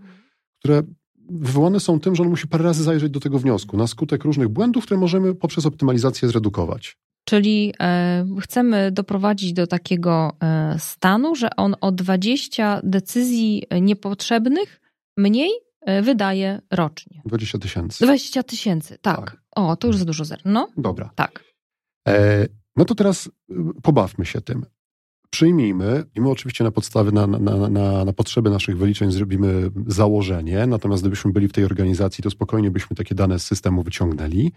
które 0.60 0.84
wywołane 1.30 1.80
są 1.80 2.00
tym, 2.00 2.16
że 2.16 2.24
on 2.24 2.30
musi 2.30 2.48
parę 2.48 2.64
razy 2.64 2.84
zajrzeć 2.84 3.12
do 3.12 3.20
tego 3.20 3.40
wniosku 3.40 3.78
na 3.78 3.88
skutek 3.88 4.24
różnych 4.24 4.48
błędów, 4.48 4.86
które 4.86 5.00
możemy 5.00 5.36
poprzez 5.36 5.66
optymalizację 5.66 6.28
zredukować. 6.28 6.98
Czyli 7.26 7.74
e, 7.80 8.26
chcemy 8.42 8.92
doprowadzić 8.92 9.54
do 9.54 9.68
takiego 9.68 10.38
e, 10.44 10.76
stanu, 10.80 11.36
że 11.36 11.50
on 11.58 11.76
o 11.82 11.92
20 11.92 12.82
decyzji 12.84 13.64
niepotrzebnych 13.82 14.82
mniej 15.18 15.52
e, 15.82 16.02
wydaje 16.02 16.62
rocznie. 16.72 17.22
20 17.26 17.60
tysięcy. 17.60 18.06
20 18.06 18.44
tysięcy, 18.44 18.98
tak. 19.02 19.18
tak. 19.18 19.42
O, 19.52 19.76
to 19.76 19.88
już 19.88 19.98
za 19.98 20.06
dużo 20.06 20.26
zer. 20.26 20.42
No. 20.46 20.68
Dobra. 20.78 21.10
Tak. 21.16 21.44
E, 22.08 22.48
no 22.76 22.86
to 22.86 22.96
teraz 22.96 23.28
y, 23.28 23.32
pobawmy 23.84 24.26
się 24.26 24.42
tym 24.42 24.66
przyjmijmy, 25.36 26.04
i 26.16 26.22
my 26.22 26.30
oczywiście 26.30 26.64
na 26.64 26.72
podstawie, 26.72 27.12
na, 27.12 27.28
na, 27.28 27.70
na, 27.70 28.06
na 28.06 28.14
potrzeby 28.14 28.50
naszych 28.50 28.78
wyliczeń 28.78 29.12
zrobimy 29.12 29.72
założenie, 29.88 30.68
natomiast 30.68 31.04
gdybyśmy 31.04 31.32
byli 31.32 31.48
w 31.48 31.54
tej 31.54 31.66
organizacji, 31.66 32.24
to 32.24 32.30
spokojnie 32.30 32.72
byśmy 32.72 32.96
takie 32.96 33.16
dane 33.16 33.40
z 33.40 33.46
systemu 33.46 33.84
wyciągnęli, 33.84 34.52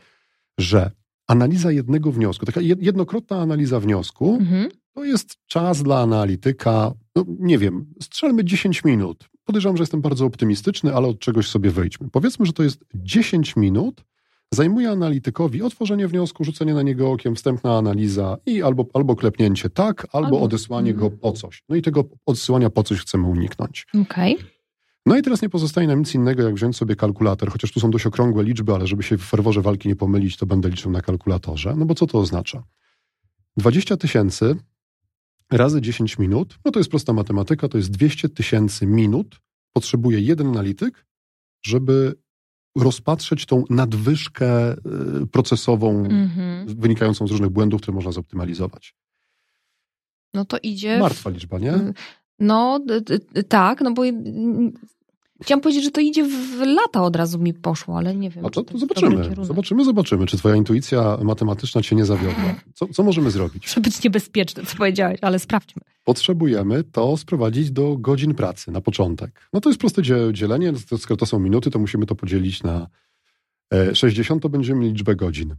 że 0.59 0.91
analiza 1.27 1.73
jednego 1.73 2.13
wniosku, 2.13 2.47
taka 2.47 2.61
jednokrotna 2.61 3.41
analiza 3.41 3.81
wniosku, 3.81 4.37
mhm. 4.41 4.69
to 4.95 5.05
jest 5.05 5.37
czas 5.47 5.83
dla 5.83 6.01
analityka, 6.01 6.93
no 7.17 7.25
nie 7.29 7.59
wiem, 7.59 7.87
strzelmy 8.03 8.45
10 8.45 8.85
minut. 8.85 9.29
Podejrzewam, 9.45 9.77
że 9.77 9.83
jestem 9.83 10.01
bardzo 10.01 10.27
optymistyczny, 10.27 10.95
ale 10.95 11.09
od 11.09 11.19
czegoś 11.19 11.49
sobie 11.49 11.71
wyjdźmy. 11.71 12.09
Powiedzmy, 12.13 12.47
że 12.47 12.53
to 12.53 12.63
jest 12.63 12.85
10 12.95 13.57
minut 13.57 14.05
zajmuje 14.55 14.91
analitykowi 14.91 15.63
otworzenie 15.63 16.09
wniosku, 16.09 16.45
rzucenie 16.45 16.75
na 16.75 16.83
niego 16.83 17.11
okiem, 17.11 17.35
wstępna 17.35 17.79
analiza 17.79 18.37
i 18.47 18.63
albo, 18.63 18.87
albo 18.95 19.17
klepnięcie 19.17 19.71
tak, 19.71 20.07
albo, 20.13 20.27
albo. 20.27 20.41
odesłanie 20.41 20.95
go 20.95 21.11
po 21.11 21.33
coś. 21.33 21.63
No 21.69 21.77
i 21.77 21.83
tego 21.83 22.05
odsyłania 22.27 22.71
po 22.71 22.83
coś 22.83 23.01
chcemy 23.01 23.27
uniknąć. 23.27 23.87
Okej. 24.03 24.35
Okay. 24.35 24.51
No 25.07 25.17
i 25.17 25.23
teraz 25.23 25.43
nie 25.43 25.49
pozostaje 25.49 25.87
nam 25.87 25.99
nic 25.99 26.15
innego, 26.15 26.43
jak 26.43 26.55
wziąć 26.55 26.77
sobie 26.77 26.97
kalkulator, 26.97 27.51
chociaż 27.51 27.73
tu 27.73 27.81
są 27.81 27.91
dość 27.91 28.07
okrągłe 28.07 28.45
liczby, 28.45 28.75
ale 28.75 28.87
żeby 28.87 29.03
się 29.03 29.19
w 29.19 29.23
ferworze 29.23 29.63
walki 29.63 29.89
nie 29.89 29.97
pomylić, 29.97 30.37
to 30.37 30.47
będę 30.47 30.69
liczył 30.69 30.91
na 30.91 31.01
kalkulatorze. 31.01 31.75
No 31.77 31.85
bo 31.85 31.95
co 31.95 32.07
to 32.07 32.19
oznacza? 32.19 32.63
20 33.57 33.97
tysięcy 33.97 34.57
razy 35.53 35.81
10 35.81 36.19
minut, 36.19 36.59
no 36.65 36.71
to 36.71 36.81
jest 36.81 36.91
prosta 36.91 37.13
matematyka, 37.13 37.69
to 37.69 37.79
jest 37.79 37.91
200 37.91 38.29
tysięcy 38.29 38.87
minut 38.87 39.41
potrzebuje 39.73 40.21
jeden 40.21 40.47
analityk, 40.47 41.07
żeby 41.63 42.15
rozpatrzeć 42.79 43.47
tą 43.47 43.65
nadwyżkę 43.71 44.73
y, 44.73 44.77
procesową 45.33 46.03
mm-hmm. 46.03 46.65
wynikającą 46.67 47.27
z 47.27 47.31
różnych 47.31 47.51
błędów, 47.51 47.81
które 47.81 47.95
można 47.95 48.13
zoptymalizować. 48.13 48.95
No 50.35 50.45
to 50.45 50.59
idzie. 50.63 50.99
Martwa 50.99 51.31
liczba, 51.31 51.59
nie? 51.59 51.75
No 52.39 52.81
tak, 53.49 53.81
no 53.81 53.93
bo 53.93 54.03
Chciałam 55.43 55.61
powiedzieć, 55.61 55.85
że 55.85 55.91
to 55.91 56.01
idzie 56.01 56.25
w 56.25 56.61
lata 56.61 57.03
od 57.03 57.17
razu 57.17 57.39
mi 57.39 57.55
poszło, 57.55 57.99
ale 57.99 58.17
nie 58.17 58.31
wiem. 58.31 58.47
A 58.47 58.51
to, 58.51 58.63
to 58.63 58.79
zobaczymy. 58.79 59.31
Zobaczymy, 59.43 59.85
zobaczymy, 59.85 60.27
czy 60.27 60.39
twoja 60.39 60.57
intuicja 60.57 61.19
matematyczna 61.23 61.83
cię 61.83 61.97
nie 61.97 62.05
zawiodła. 62.05 62.55
Co, 62.75 62.87
co 62.87 63.03
możemy 63.03 63.31
zrobić? 63.31 63.63
Muszę 63.63 63.81
być 63.81 64.05
niebezpieczny, 64.05 64.67
co 64.67 64.77
powiedziałeś, 64.77 65.19
ale 65.23 65.39
sprawdźmy. 65.39 65.83
Potrzebujemy 66.05 66.85
to 66.85 67.17
sprowadzić 67.17 67.71
do 67.71 67.97
godzin 67.97 68.35
pracy 68.35 68.71
na 68.71 68.81
początek. 68.81 69.49
No 69.53 69.61
to 69.61 69.71
jest 69.71 69.81
proste 69.81 70.03
dzielenie, 70.33 70.73
skoro 70.99 71.17
to 71.17 71.27
są 71.27 71.39
minuty, 71.39 71.71
to 71.71 71.79
musimy 71.79 72.07
to 72.07 72.15
podzielić 72.15 72.63
na 72.63 72.87
60, 73.95 74.39
e, 74.39 74.43
to 74.43 74.49
będziemy 74.49 74.81
mieli 74.81 74.93
liczbę 74.93 75.17
godzin. 75.17 75.55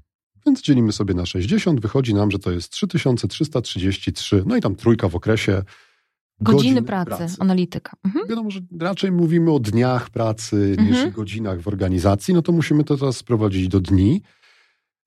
Więc 0.45 0.61
dzielimy 0.61 0.91
sobie 0.91 1.13
na 1.13 1.25
60, 1.25 1.79
wychodzi 1.79 2.13
nam, 2.13 2.31
że 2.31 2.39
to 2.39 2.51
jest 2.51 2.71
3333, 2.71 4.43
no 4.45 4.57
i 4.57 4.61
tam 4.61 4.75
trójka 4.75 5.09
w 5.09 5.15
okresie 5.15 5.63
Godziny, 6.41 6.81
pracy, 6.81 7.17
pracy, 7.17 7.35
analityka. 7.39 7.91
Mhm. 8.05 8.27
Wiadomo, 8.27 8.51
że 8.51 8.59
raczej 8.79 9.11
mówimy 9.11 9.51
o 9.51 9.59
dniach 9.59 10.09
pracy 10.09 10.75
mhm. 10.79 10.87
niż 10.87 11.13
godzinach 11.13 11.61
w 11.61 11.67
organizacji, 11.67 12.33
no 12.33 12.41
to 12.41 12.51
musimy 12.51 12.83
to 12.83 12.97
teraz 12.97 13.17
sprowadzić 13.17 13.67
do 13.67 13.79
dni. 13.79 14.21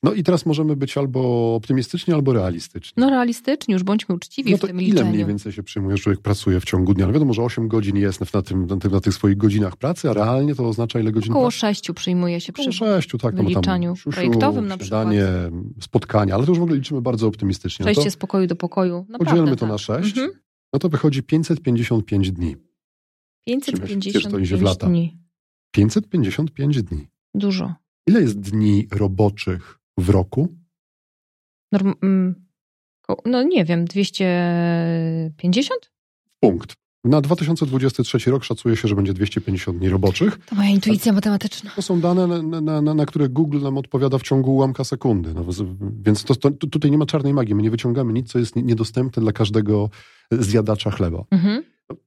No 0.05 0.13
i 0.13 0.23
teraz 0.23 0.47
możemy 0.47 0.77
być 0.77 0.99
albo 0.99 1.55
optymistyczni, 1.55 2.15
albo 2.15 2.33
realistyczni. 2.33 2.93
No 2.97 3.11
realistyczni, 3.11 3.73
już 3.73 3.83
bądźmy 3.83 4.15
uczciwi 4.15 4.53
no 4.53 4.59
to 4.59 4.67
w 4.67 4.71
tym 4.71 4.81
ile 4.81 4.91
liczeniu. 4.91 5.11
mniej 5.11 5.25
więcej 5.25 5.53
się 5.53 5.63
przyjmuje, 5.63 5.97
że 5.97 6.03
człowiek 6.03 6.21
pracuje 6.21 6.61
w 6.61 6.65
ciągu 6.65 6.95
dnia? 6.95 7.07
No 7.07 7.13
wiadomo, 7.13 7.33
że 7.33 7.43
8 7.43 7.69
godzin 7.69 7.97
jest 7.97 8.35
na, 8.35 8.43
tym, 8.43 8.67
na, 8.67 8.77
tym, 8.77 8.93
na 8.93 9.01
tych 9.01 9.15
swoich 9.15 9.37
godzinach 9.37 9.77
pracy, 9.77 10.11
a 10.11 10.13
realnie 10.13 10.55
to 10.55 10.69
oznacza 10.69 11.01
ile 11.01 11.13
godzin 11.13 11.33
Około 11.33 11.45
pracy? 11.45 11.59
6 11.59 11.93
przyjmuje 11.93 12.41
się 12.41 12.53
przy 12.53 12.63
Około 12.63 13.01
6, 13.01 13.11
tak. 13.21 13.35
No 13.35 13.43
wyliczaniu 13.43 13.89
tam, 13.89 13.97
siusiu, 13.97 14.11
projektowym 14.11 14.67
na 14.67 14.77
przykład. 14.77 15.09
spotkania, 15.81 16.35
ale 16.35 16.45
to 16.45 16.51
już 16.51 16.59
w 16.59 16.63
ogóle 16.63 16.77
liczymy 16.77 17.03
bardzo 17.03 17.27
optymistycznie. 17.27 17.85
Przejście 17.85 18.05
no 18.05 18.11
z 18.11 18.17
pokoju 18.17 18.47
do 18.47 18.57
pokoju. 18.57 19.07
Naprawdę, 19.09 19.25
podzielmy 19.25 19.57
to 19.57 19.61
tak. 19.61 19.69
na 19.69 19.79
6. 19.79 20.19
Mhm 20.19 20.43
no 20.73 20.79
to 20.79 20.89
wychodzi 20.89 21.23
555 21.23 22.33
dni. 22.33 22.57
555 23.47 24.55
w 24.55 24.63
lata. 24.63 24.87
dni. 24.87 25.19
555 25.71 26.83
dni. 26.83 27.09
Dużo. 27.35 27.75
Ile 28.07 28.21
jest 28.21 28.41
dni 28.41 28.89
roboczych 28.91 29.79
w 29.99 30.09
roku? 30.09 30.57
Norm 31.73 31.95
mm, 32.03 32.47
no 33.25 33.43
nie 33.43 33.65
wiem, 33.65 33.85
250? 33.85 35.93
Punkt. 36.41 36.82
Na 37.05 37.21
2023 37.21 38.31
rok 38.31 38.45
szacuje 38.45 38.77
się, 38.77 38.89
że 38.89 38.95
będzie 38.95 39.15
250 39.15 39.79
dni 39.79 39.89
roboczych. 39.89 40.39
To 40.47 40.55
moja 40.55 40.69
intuicja 40.69 41.13
matematyczna. 41.13 41.71
To 41.77 41.83
są 41.83 42.01
dane, 42.01 42.27
na, 42.27 42.61
na, 42.61 42.83
na, 42.83 42.95
na 42.95 43.07
które 43.07 43.29
Google 43.29 43.61
nam 43.61 43.79
odpowiada 43.79 44.19
w 44.19 44.23
ciągu 44.23 44.55
ułamka 44.55 44.85
sekundy. 44.85 45.35
No, 45.35 45.45
więc 46.05 46.25
to, 46.25 46.35
to, 46.35 46.51
tutaj 46.51 46.91
nie 46.91 46.99
ma 46.99 47.07
czarnej 47.07 47.35
magii. 47.35 47.55
My 47.55 47.63
nie 47.63 47.71
wyciągamy 47.71 48.13
nic, 48.13 48.33
co 48.33 48.39
jest 48.39 48.57
niedostępne 48.57 49.23
dla 49.23 49.33
każdego 49.33 49.91
zjadacza 50.31 50.91
chleba. 50.91 51.25
Mhm. 51.31 51.63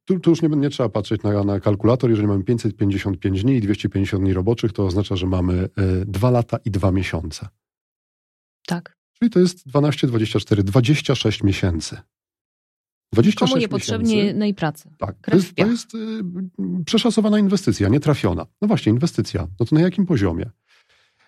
Tu, 0.05 0.19
tu, 0.19 0.29
już 0.29 0.41
nie, 0.41 0.49
nie, 0.49 0.69
trzeba 0.69 0.89
patrzeć 0.89 1.23
na, 1.23 1.43
na, 1.43 1.59
kalkulator. 1.59 2.09
Jeżeli 2.09 2.27
mamy 2.27 2.43
555 2.43 3.43
dni 3.43 3.55
i 3.55 3.61
250 3.61 4.23
dni 4.23 4.33
roboczych, 4.33 4.73
to 4.73 4.85
oznacza, 4.85 5.15
że 5.15 5.27
mamy 5.27 5.53
y, 5.53 5.69
e, 6.01 6.05
2 6.05 6.29
lata 6.31 6.57
i 6.65 6.71
2 6.71 6.91
miesiące. 6.91 7.47
Tak. 8.67 8.97
Czyli 9.19 9.31
to 9.31 9.39
jest 9.39 9.67
12, 9.67 10.07
24, 10.07 10.63
26 10.63 11.43
miesięcy. 11.43 11.97
26 13.23 13.51
Komu 13.51 13.61
niepotrzebnej 13.61 14.53
pracy. 14.53 14.89
Tak, 14.97 15.15
to 15.21 15.35
jest, 15.35 15.55
to 15.55 15.67
jest 15.67 15.95
y, 15.95 16.23
przeszacowana 16.85 17.39
inwestycja, 17.39 17.89
nietrafiona. 17.89 18.45
No 18.61 18.67
właśnie, 18.67 18.91
inwestycja. 18.91 19.47
No 19.59 19.65
to 19.65 19.75
na 19.75 19.81
jakim 19.81 20.05
poziomie? 20.05 20.49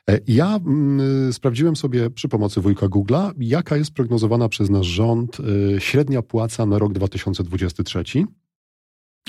E, 0.09 0.19
ja 0.27 0.55
mm, 0.55 1.33
sprawdziłem 1.33 1.75
sobie 1.75 2.09
przy 2.09 2.27
pomocy 2.27 2.61
wujka 2.61 2.85
Google'a, 2.87 3.33
jaka 3.39 3.77
jest 3.77 3.91
prognozowana 3.91 4.49
przez 4.49 4.69
nasz 4.69 4.87
rząd 4.87 5.37
y, 5.39 5.75
średnia 5.79 6.21
płaca 6.21 6.65
na 6.65 6.79
rok 6.79 6.93
2023. 6.93 8.03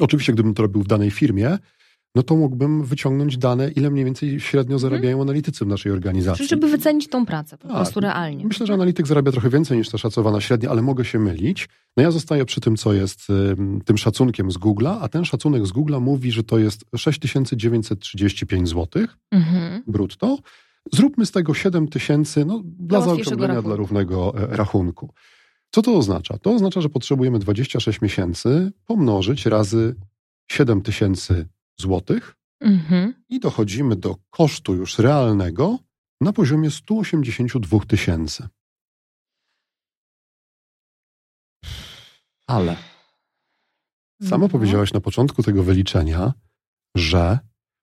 Oczywiście, 0.01 0.33
gdybym 0.33 0.55
to 0.55 0.63
robił 0.63 0.83
w 0.83 0.87
danej 0.87 1.11
firmie, 1.11 1.59
no 2.15 2.23
to 2.23 2.37
mógłbym 2.37 2.85
wyciągnąć 2.85 3.39
dane, 3.39 3.71
ile 3.71 3.91
mniej 3.91 4.05
więcej 4.05 4.41
średnio 4.41 4.75
mhm. 4.75 4.79
zarabiają 4.79 5.17
hmm. 5.17 5.29
analitycy 5.29 5.65
w 5.65 5.69
naszej 5.69 5.93
organizacji. 5.93 6.39
Czyli 6.39 6.49
żeby 6.49 6.69
wycenić 6.69 7.09
tą 7.09 7.27
pracę 7.27 7.59
po 7.59 7.69
tak. 7.69 7.77
prostu 7.77 8.01
realnie. 8.01 8.45
Myślę, 8.45 8.67
że 8.67 8.75
analityk 8.75 9.07
zarabia 9.07 9.33
trochę 9.33 9.51
więcej 9.51 9.79
niż 9.79 9.89
ta 9.89 9.99
szacowana 9.99 10.41
średnia, 10.41 10.71
ale 10.71 10.83
mogę 10.83 11.05
się 11.05 11.19
mylić. 11.19 11.69
No 11.97 12.03
ja 12.03 12.11
zostaję 12.11 12.45
przy 12.45 12.61
tym, 12.61 12.77
co 12.77 12.93
jest 12.93 13.27
tym 13.85 13.99
szacunkiem 13.99 14.51
z 14.51 14.59
Google'a, 14.59 14.99
a 15.01 15.09
ten 15.09 15.25
szacunek 15.25 15.67
z 15.67 15.73
Google'a 15.73 16.01
mówi, 16.01 16.33
że 16.33 16.43
to 16.43 16.59
jest 16.59 16.85
6935 16.97 18.69
zł 18.69 19.07
mhm. 19.31 19.83
brutto. 19.87 20.39
Zróbmy 20.93 21.27
z 21.27 21.31
tego 21.31 21.55
7 21.55 21.89
tysięcy, 21.89 22.45
no, 22.45 22.63
dla 22.65 23.01
zaokrąglenia, 23.01 23.63
dla 23.63 23.77
równego 23.77 24.35
e, 24.39 24.57
rachunku. 24.57 25.15
Co 25.71 25.83
to 25.83 25.97
oznacza? 25.97 26.39
To 26.39 26.55
oznacza, 26.55 26.81
że 26.81 26.89
potrzebujemy 26.89 27.39
26 27.39 28.01
miesięcy 28.01 28.73
pomnożyć 28.87 29.47
razy 29.47 29.95
7 30.51 30.81
tysięcy 30.81 31.49
złotych 31.81 32.37
mhm. 32.61 33.15
i 33.29 33.41
dochodzimy 33.41 33.97
do 33.97 34.17
kosztu 34.31 34.75
już 34.75 34.99
realnego 34.99 35.79
na 36.21 36.33
poziomie 36.33 36.71
182 36.71 37.81
tysięcy. 37.81 38.49
Ale 42.47 42.77
sama 44.23 44.45
no. 44.45 44.49
powiedziałaś 44.49 44.93
na 44.93 45.01
początku 45.01 45.43
tego 45.43 45.63
wyliczenia, 45.63 46.33
że 46.97 47.39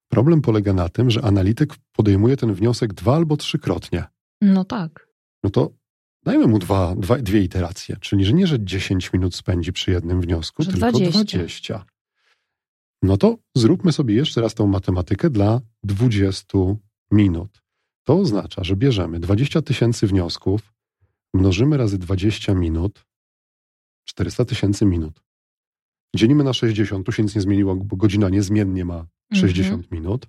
problem 0.10 0.42
polega 0.42 0.74
na 0.74 0.90
tym, 0.90 1.10
że 1.10 1.22
analityk 1.22 1.76
podejmuje 1.92 2.38
ten 2.38 2.54
wniosek 2.54 2.94
dwa 2.94 3.16
albo 3.16 3.38
trzykrotnie. 3.38 4.04
No 4.42 4.66
tak. 4.66 5.10
No 5.44 5.50
to 5.50 5.74
dajmy 6.24 6.48
mu 6.48 6.60
dwa, 6.60 6.96
dwa, 6.96 7.18
dwie 7.18 7.42
iteracje, 7.42 7.98
czyli 8.02 8.26
że 8.26 8.34
nie, 8.34 8.48
że 8.48 8.66
10 8.66 9.14
minut 9.14 9.36
spędzi 9.36 9.74
przy 9.74 9.92
jednym 9.92 10.22
wniosku, 10.22 10.64
że 10.64 10.72
tylko 10.72 10.92
20. 10.92 11.38
20. 11.38 11.86
No 13.06 13.18
to 13.18 13.38
zróbmy 13.56 13.92
sobie 13.92 14.16
jeszcze 14.16 14.42
raz 14.42 14.54
tą 14.54 14.68
matematykę 14.68 15.30
dla 15.30 15.62
20 15.84 16.58
minut. 17.12 17.62
To 18.04 18.20
oznacza, 18.20 18.64
że 18.64 18.76
bierzemy 18.76 19.20
20 19.20 19.62
tysięcy 19.62 20.08
wniosków, 20.08 20.74
mnożymy 21.34 21.78
razy 21.78 21.98
20 21.98 22.54
minut, 22.54 23.06
400 24.06 24.46
tysięcy 24.46 24.86
minut. 24.86 25.24
Dzielimy 26.16 26.44
na 26.44 26.54
60, 26.54 27.06
tu 27.06 27.12
się 27.12 27.24
nic 27.24 27.36
nie 27.36 27.42
zmieniło, 27.42 27.76
bo 27.76 27.96
godzina 27.96 28.30
niezmiennie 28.30 28.86
ma 28.86 29.08
60 29.34 29.84
mhm. 29.84 29.88
minut. 29.92 30.28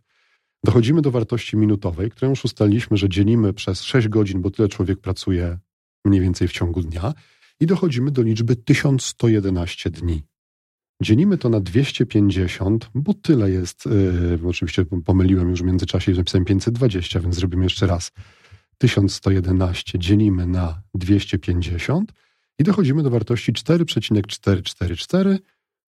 Dochodzimy 0.64 1.02
do 1.02 1.10
wartości 1.10 1.56
minutowej, 1.56 2.10
którą 2.10 2.30
już 2.30 2.44
ustaliliśmy, 2.44 2.96
że 2.96 3.08
dzielimy 3.08 3.52
przez 3.52 3.82
6 3.82 4.08
godzin, 4.08 4.42
bo 4.42 4.50
tyle 4.50 4.68
człowiek 4.68 5.00
pracuje 5.00 5.58
mniej 6.04 6.20
więcej 6.20 6.48
w 6.48 6.52
ciągu 6.52 6.82
dnia 6.82 7.14
i 7.60 7.66
dochodzimy 7.66 8.10
do 8.10 8.22
liczby 8.22 8.56
1111 8.56 9.90
dni. 9.90 10.22
Dzielimy 11.02 11.38
to 11.38 11.48
na 11.48 11.60
250, 11.60 12.90
bo 12.94 13.14
tyle 13.14 13.50
jest. 13.50 13.86
Yy, 13.86 14.48
oczywiście 14.48 14.84
pomyliłem 15.04 15.50
już 15.50 15.62
w 15.62 15.64
międzyczasie 15.64 16.12
napisałem 16.12 16.44
520, 16.44 17.20
więc 17.20 17.34
zrobimy 17.34 17.64
jeszcze 17.64 17.86
raz. 17.86 18.12
1111 18.78 19.98
dzielimy 19.98 20.46
na 20.46 20.82
250 20.94 22.12
i 22.58 22.64
dochodzimy 22.64 23.02
do 23.02 23.10
wartości 23.10 23.52
4,444. 23.52 25.38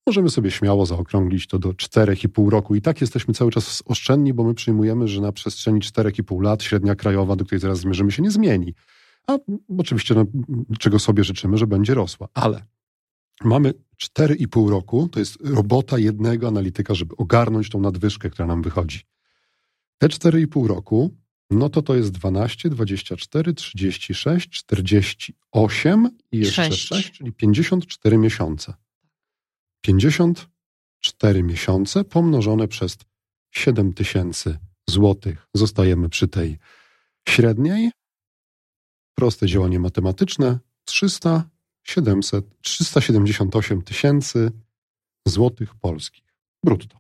Możemy 0.06 0.30
sobie 0.30 0.50
śmiało 0.50 0.87
zaokrąglić 0.87 1.47
to 1.47 1.59
do 1.59 1.68
4,5 1.68 2.49
roku. 2.49 2.75
I 2.75 2.82
tak 2.82 3.00
jesteśmy 3.00 3.35
cały 3.35 3.50
czas 3.50 3.82
oszczędni, 3.87 4.35
bo 4.35 4.44
my 4.44 4.54
przyjmujemy, 4.54 5.09
że 5.09 5.21
na 5.21 5.32
przestrzeni 5.32 5.80
4,5 5.80 6.42
lat 6.42 6.62
średnia 6.62 6.94
krajowa, 6.94 7.37
do 7.37 7.44
której 7.44 7.61
zaraz 7.61 7.78
zmierzymy, 7.78 8.12
się 8.12 8.23
nie 8.23 8.30
zmieni. 8.30 8.75
A 9.26 9.38
oczywiście, 9.78 10.14
no, 10.14 10.25
czego 10.78 10.99
sobie 10.99 11.25
życzymy, 11.25 11.59
że 11.59 11.66
będzie 11.66 11.94
rosła. 11.94 12.28
Ale 12.35 12.62
Mamy 13.44 13.74
4,5 14.02 14.68
roku, 14.68 15.08
to 15.08 15.18
jest 15.18 15.38
robota 15.40 15.98
jednego 15.98 16.48
analityka, 16.48 16.94
żeby 16.94 17.16
ogarnąć 17.16 17.70
tą 17.70 17.80
nadwyżkę, 17.80 18.30
która 18.30 18.46
nam 18.46 18.62
wychodzi. 18.62 19.00
Te 19.98 20.08
4,5 20.08 20.66
roku, 20.66 21.16
no 21.50 21.68
to 21.68 21.82
to 21.82 21.94
jest 21.94 22.10
12, 22.10 22.70
24, 22.70 23.54
36, 23.54 24.50
48 24.50 26.08
i 26.32 26.38
jeszcze 26.38 26.64
6, 26.64 26.88
6 26.88 27.10
czyli 27.10 27.32
54 27.32 28.18
miesiące. 28.18 28.74
54 29.80 31.42
miesiące 31.42 32.04
pomnożone 32.04 32.68
przez 32.68 32.96
7 33.50 33.92
tysięcy 33.92 34.58
złotych. 34.90 35.46
Zostajemy 35.54 36.08
przy 36.08 36.28
tej 36.28 36.58
średniej. 37.28 37.90
Proste 39.14 39.46
działanie 39.46 39.80
matematyczne. 39.80 40.58
300 40.84 41.50
700, 41.82 42.44
378 42.60 43.82
tysięcy 43.82 44.50
złotych 45.26 45.74
polskich 45.74 46.24
brutto. 46.64 46.96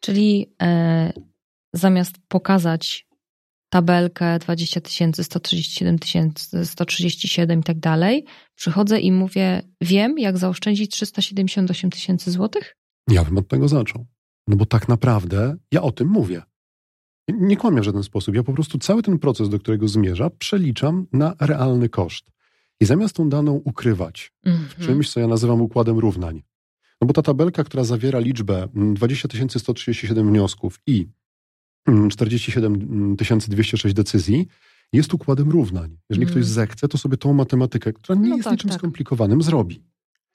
czyli 0.00 0.54
e, 0.62 1.12
zamiast 1.72 2.16
pokazać 2.28 3.06
tabelkę 3.68 4.38
20 4.38 4.80
tysięcy, 4.80 5.24
137 5.24 5.98
tysięcy, 5.98 6.66
137 6.66 7.60
i 7.60 7.62
tak 7.62 7.78
dalej, 7.78 8.24
przychodzę 8.54 9.00
i 9.00 9.12
mówię, 9.12 9.62
wiem, 9.80 10.18
jak 10.18 10.38
zaoszczędzić 10.38 10.90
378 10.90 11.90
tysięcy 11.90 12.30
złotych? 12.30 12.76
Ja 13.10 13.24
bym 13.24 13.38
od 13.38 13.48
tego 13.48 13.68
zaczął. 13.68 14.06
No 14.46 14.56
bo 14.56 14.66
tak 14.66 14.88
naprawdę 14.88 15.56
ja 15.72 15.82
o 15.82 15.92
tym 15.92 16.08
mówię. 16.08 16.42
Nie 17.28 17.56
kłamię 17.56 17.80
w 17.80 17.84
żaden 17.84 18.02
sposób. 18.02 18.34
Ja 18.34 18.42
po 18.42 18.52
prostu 18.52 18.78
cały 18.78 19.02
ten 19.02 19.18
proces, 19.18 19.48
do 19.48 19.58
którego 19.58 19.88
zmierza, 19.88 20.30
przeliczam 20.30 21.06
na 21.12 21.34
realny 21.40 21.88
koszt. 21.88 22.30
I 22.80 22.84
zamiast 22.84 23.16
tą 23.16 23.28
daną 23.28 23.52
ukrywać 23.64 24.32
mm 24.44 24.58
-hmm. 24.58 24.60
w 24.60 24.70
mhm. 24.70 24.88
czymś, 24.88 25.10
co 25.10 25.20
ja 25.20 25.26
nazywam 25.26 25.62
układem 25.62 25.98
równań, 25.98 26.42
no 27.00 27.06
bo 27.06 27.12
ta 27.12 27.22
tabelka, 27.22 27.64
która 27.64 27.84
zawiera 27.84 28.18
liczbę 28.18 28.68
20 28.74 29.28
mm, 29.34 29.50
137 29.50 30.28
wniosków 30.28 30.80
i 30.86 31.08
47 32.10 32.74
mm, 32.74 33.16
206 33.16 33.84
mm, 33.84 33.94
decyzji, 33.94 34.46
jest 34.92 35.14
układem 35.14 35.50
równań. 35.50 35.96
Jeżeli 36.10 36.24
mm. 36.24 36.34
ktoś 36.34 36.46
zechce, 36.46 36.88
to 36.88 36.98
sobie 36.98 37.16
tą 37.16 37.32
matematykę, 37.32 37.92
która 37.92 38.18
nie 38.18 38.28
no 38.28 38.36
jest 38.36 38.44
tak, 38.44 38.52
niczym 38.52 38.70
tak. 38.70 38.78
skomplikowanym, 38.78 39.42
zrobi. 39.42 39.82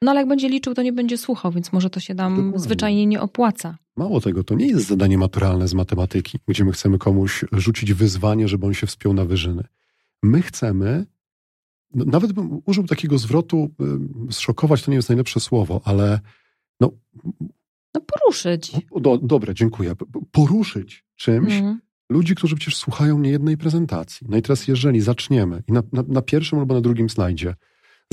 No 0.02 0.12
ale 0.12 0.20
jak 0.20 0.30
będzie 0.30 0.50
liczył, 0.50 0.74
to 0.74 0.82
nie 0.82 0.94
będzie 0.94 1.18
słuchał, 1.18 1.52
więc 1.52 1.74
może 1.74 1.90
to 1.90 2.00
się 2.00 2.14
nam 2.14 2.36
Dokładnie. 2.36 2.60
zwyczajnie 2.60 3.06
nie 3.06 3.22
opłaca. 3.22 3.78
Mało 3.96 4.22
tego, 4.22 4.44
to 4.44 4.56
nie 4.56 4.68
jest 4.68 4.88
zadanie 4.88 5.18
maturalne 5.18 5.68
z 5.68 5.74
matematyki, 5.74 6.40
gdzie 6.48 6.66
my 6.66 6.72
chcemy 6.72 6.98
komuś 6.98 7.46
rzucić 7.52 7.94
wyzwanie, 7.94 8.48
żeby 8.48 8.66
on 8.66 8.74
się 8.74 8.88
wspiął 8.88 9.14
na 9.14 9.26
wyżyny. 9.26 9.64
My 10.24 10.42
chcemy, 10.42 11.06
nawet 11.94 12.34
bym 12.34 12.62
użył 12.66 12.84
takiego 12.84 13.18
zwrotu, 13.18 13.70
zszokować 14.32 14.84
to 14.84 14.92
nie 14.92 14.96
jest 14.96 15.10
najlepsze 15.10 15.40
słowo, 15.40 15.82
ale 15.84 16.20
no, 16.80 16.92
no 17.94 18.02
poruszyć. 18.02 18.72
Do, 19.02 19.18
dobre, 19.18 19.54
dziękuję. 19.54 19.94
Poruszyć 20.32 21.06
czymś 21.16 21.54
mm. 21.54 21.80
ludzi, 22.10 22.36
którzy 22.36 22.56
przecież 22.56 22.76
słuchają 22.78 23.20
niejednej 23.20 23.58
prezentacji. 23.58 24.28
No 24.30 24.38
i 24.38 24.42
teraz 24.42 24.68
jeżeli 24.68 25.02
zaczniemy 25.02 25.64
i 25.68 25.72
na, 25.72 25.84
na, 25.92 26.04
na 26.08 26.22
pierwszym 26.22 26.60
albo 26.60 26.74
na 26.74 26.82
drugim 26.82 27.10
slajdzie 27.10 27.56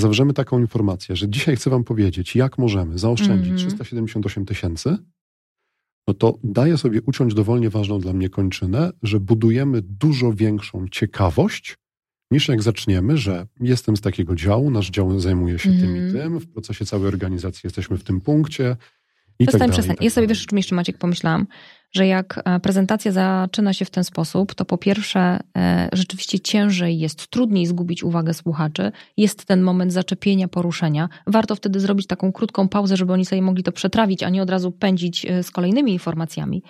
zawrzemy 0.00 0.32
taką 0.32 0.58
informację, 0.58 1.16
że 1.16 1.28
dzisiaj 1.28 1.56
chcę 1.56 1.70
wam 1.70 1.84
powiedzieć, 1.84 2.36
jak 2.36 2.58
możemy 2.58 2.98
zaoszczędzić 2.98 3.48
mm. 3.48 3.58
378 3.58 4.44
tysięcy, 4.44 4.96
no 6.08 6.14
to 6.14 6.38
daję 6.44 6.78
sobie 6.78 7.02
uciąć 7.02 7.34
dowolnie 7.34 7.70
ważną 7.70 7.98
dla 7.98 8.12
mnie 8.12 8.28
kończynę, 8.28 8.90
że 9.02 9.20
budujemy 9.20 9.82
dużo 9.82 10.32
większą 10.32 10.88
ciekawość, 10.88 11.76
niż 12.30 12.48
jak 12.48 12.62
zaczniemy, 12.62 13.16
że 13.16 13.46
jestem 13.60 13.96
z 13.96 14.00
takiego 14.00 14.34
działu, 14.34 14.70
nasz 14.70 14.90
dział 14.90 15.20
zajmuje 15.20 15.58
się 15.58 15.70
mm. 15.70 15.82
tym 15.82 15.96
i 15.96 15.98
mhm. 15.98 16.22
tym, 16.22 16.40
w 16.40 16.52
procesie 16.52 16.86
całej 16.86 17.08
organizacji 17.08 17.60
jesteśmy 17.64 17.98
w 17.98 18.04
tym 18.04 18.20
punkcie. 18.20 18.76
I 19.38 19.46
przestań, 19.46 19.68
tak 19.68 19.74
przestań. 19.74 19.96
Tak 19.96 20.04
ja 20.04 20.10
sobie 20.10 20.26
wiesz, 20.26 20.46
czym 20.46 20.58
jeszcze 20.58 20.74
Maciek 20.74 20.98
pomyślałam, 20.98 21.46
że 21.92 22.06
jak 22.06 22.40
e, 22.44 22.60
prezentacja 22.60 23.12
zaczyna 23.12 23.72
się 23.72 23.84
w 23.84 23.90
ten 23.90 24.04
sposób, 24.04 24.54
to 24.54 24.64
po 24.64 24.78
pierwsze 24.78 25.40
e, 25.56 25.88
rzeczywiście 25.92 26.40
ciężej 26.40 26.98
jest, 26.98 27.26
trudniej 27.26 27.66
zgubić 27.66 28.04
uwagę 28.04 28.34
słuchaczy. 28.34 28.92
Jest 29.16 29.44
ten 29.44 29.62
moment 29.62 29.92
zaczepienia, 29.92 30.48
poruszenia. 30.48 31.08
Warto 31.26 31.56
wtedy 31.56 31.80
zrobić 31.80 32.06
taką 32.06 32.32
krótką 32.32 32.68
pauzę, 32.68 32.96
żeby 32.96 33.12
oni 33.12 33.26
sobie 33.26 33.42
mogli 33.42 33.62
to 33.62 33.72
przetrawić, 33.72 34.22
a 34.22 34.28
nie 34.28 34.42
od 34.42 34.50
razu 34.50 34.72
pędzić 34.72 35.26
e, 35.26 35.42
z 35.42 35.50
kolejnymi 35.50 35.92
informacjami. 35.92 36.62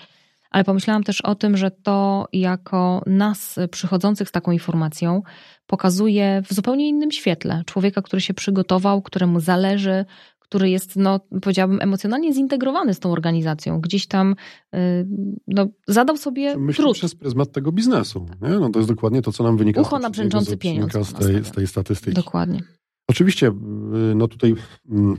Ale 0.50 0.64
pomyślałam 0.64 1.02
też 1.02 1.20
o 1.20 1.34
tym, 1.34 1.56
że 1.56 1.70
to 1.70 2.28
jako 2.32 3.02
nas 3.06 3.58
przychodzących 3.70 4.28
z 4.28 4.32
taką 4.32 4.52
informacją 4.52 5.22
pokazuje 5.66 6.42
w 6.50 6.54
zupełnie 6.54 6.88
innym 6.88 7.10
świetle 7.10 7.62
człowieka, 7.66 8.02
który 8.02 8.20
się 8.20 8.34
przygotował, 8.34 9.02
któremu 9.02 9.40
zależy, 9.40 10.04
który 10.48 10.70
jest, 10.70 10.96
no, 10.96 11.20
powiedziałabym, 11.42 11.78
emocjonalnie 11.80 12.34
zintegrowany 12.34 12.94
z 12.94 13.00
tą 13.00 13.12
organizacją. 13.12 13.80
Gdzieś 13.80 14.06
tam 14.06 14.34
y, 14.74 15.06
no, 15.46 15.68
zadał 15.88 16.16
sobie 16.16 16.56
Myślę 16.56 16.84
trud. 16.84 16.96
przez 16.96 17.14
pryzmat 17.14 17.52
tego 17.52 17.72
biznesu. 17.72 18.26
Nie? 18.42 18.48
No, 18.48 18.70
to 18.70 18.78
jest 18.78 18.90
dokładnie 18.90 19.22
to, 19.22 19.32
co 19.32 19.44
nam 19.44 19.56
wynika 19.56 19.80
Ucho 19.80 19.98
na 19.98 20.10
brzęczący 20.10 20.56
pieniądz. 20.56 20.92
Z 20.92 21.12
tej, 21.12 21.44
z 21.44 21.50
tej 21.50 21.66
statystyki. 21.66 22.14
Dokładnie. 22.14 22.60
Oczywiście, 23.08 23.46
y, 23.46 24.14
no 24.14 24.28
tutaj 24.28 24.54
mm, 24.90 25.16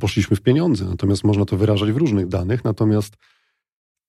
poszliśmy 0.00 0.36
w 0.36 0.40
pieniądze, 0.40 0.84
natomiast 0.84 1.24
można 1.24 1.44
to 1.44 1.56
wyrażać 1.56 1.92
w 1.92 1.96
różnych 1.96 2.28
danych, 2.28 2.64
natomiast 2.64 3.16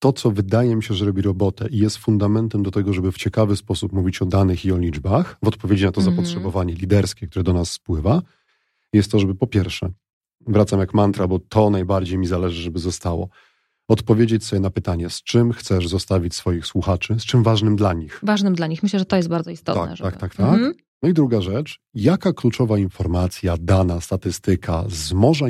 to, 0.04 0.14
co 0.14 0.32
wydaje 0.32 0.76
mi 0.76 0.84
się, 0.84 0.94
że 0.94 1.06
robi 1.06 1.22
robotę 1.22 1.68
i 1.70 1.78
jest 1.78 1.98
fundamentem 1.98 2.64
do 2.64 2.72
tego, 2.72 2.94
żeby 2.94 3.12
w 3.12 3.18
ciekawy 3.18 3.56
sposób 3.56 3.94
mówić 3.94 4.22
o 4.22 4.26
danych 4.26 4.66
i 4.66 4.72
o 4.72 4.78
liczbach, 4.78 5.38
w 5.44 5.48
odpowiedzi 5.48 5.86
na 5.86 5.92
to 5.92 6.02
mm 6.02 6.14
-hmm. 6.14 6.16
zapotrzebowanie 6.16 6.74
liderskie, 6.74 7.28
które 7.28 7.44
do 7.44 7.54
nas 7.54 7.72
spływa, 7.72 8.22
jest 8.94 9.12
to, 9.12 9.20
żeby 9.20 9.36
po 9.36 9.48
pierwsze 9.48 9.92
wracam 10.48 10.80
jak 10.80 10.94
mantra, 10.94 11.28
bo 11.28 11.40
to 11.40 11.70
najbardziej 11.70 12.18
mi 12.18 12.28
zależy, 12.28 12.62
żeby 12.62 12.80
zostało. 12.80 13.30
Odpowiedzieć 13.88 14.46
sobie 14.46 14.60
na 14.60 14.70
pytanie, 14.70 15.10
z 15.10 15.24
czym 15.24 15.54
chcesz 15.54 15.88
zostawić 15.88 16.36
swoich 16.36 16.66
słuchaczy, 16.66 17.16
z 17.20 17.26
czym 17.26 17.44
ważnym 17.44 17.76
dla 17.76 17.94
nich. 17.94 18.20
Ważnym 18.24 18.56
dla 18.56 18.68
nich. 18.68 18.84
Myślę, 18.84 19.00
że 19.00 19.06
to 19.06 19.16
jest 19.16 19.30
bardzo 19.30 19.52
istotne. 19.52 19.88
Tak, 19.88 19.98
żeby... 19.98 20.12
tak, 20.12 20.20
tak, 20.20 20.36
tak. 20.36 20.54
Mhm. 20.54 20.74
No 21.04 21.10
i 21.10 21.14
druga 21.14 21.42
rzecz, 21.42 21.80
jaka 21.94 22.34
kluczowa 22.34 22.78
informacja, 22.78 23.56
dana, 23.60 24.02
statystyka 24.02 24.86
z 24.90 25.14
morza 25.14 25.46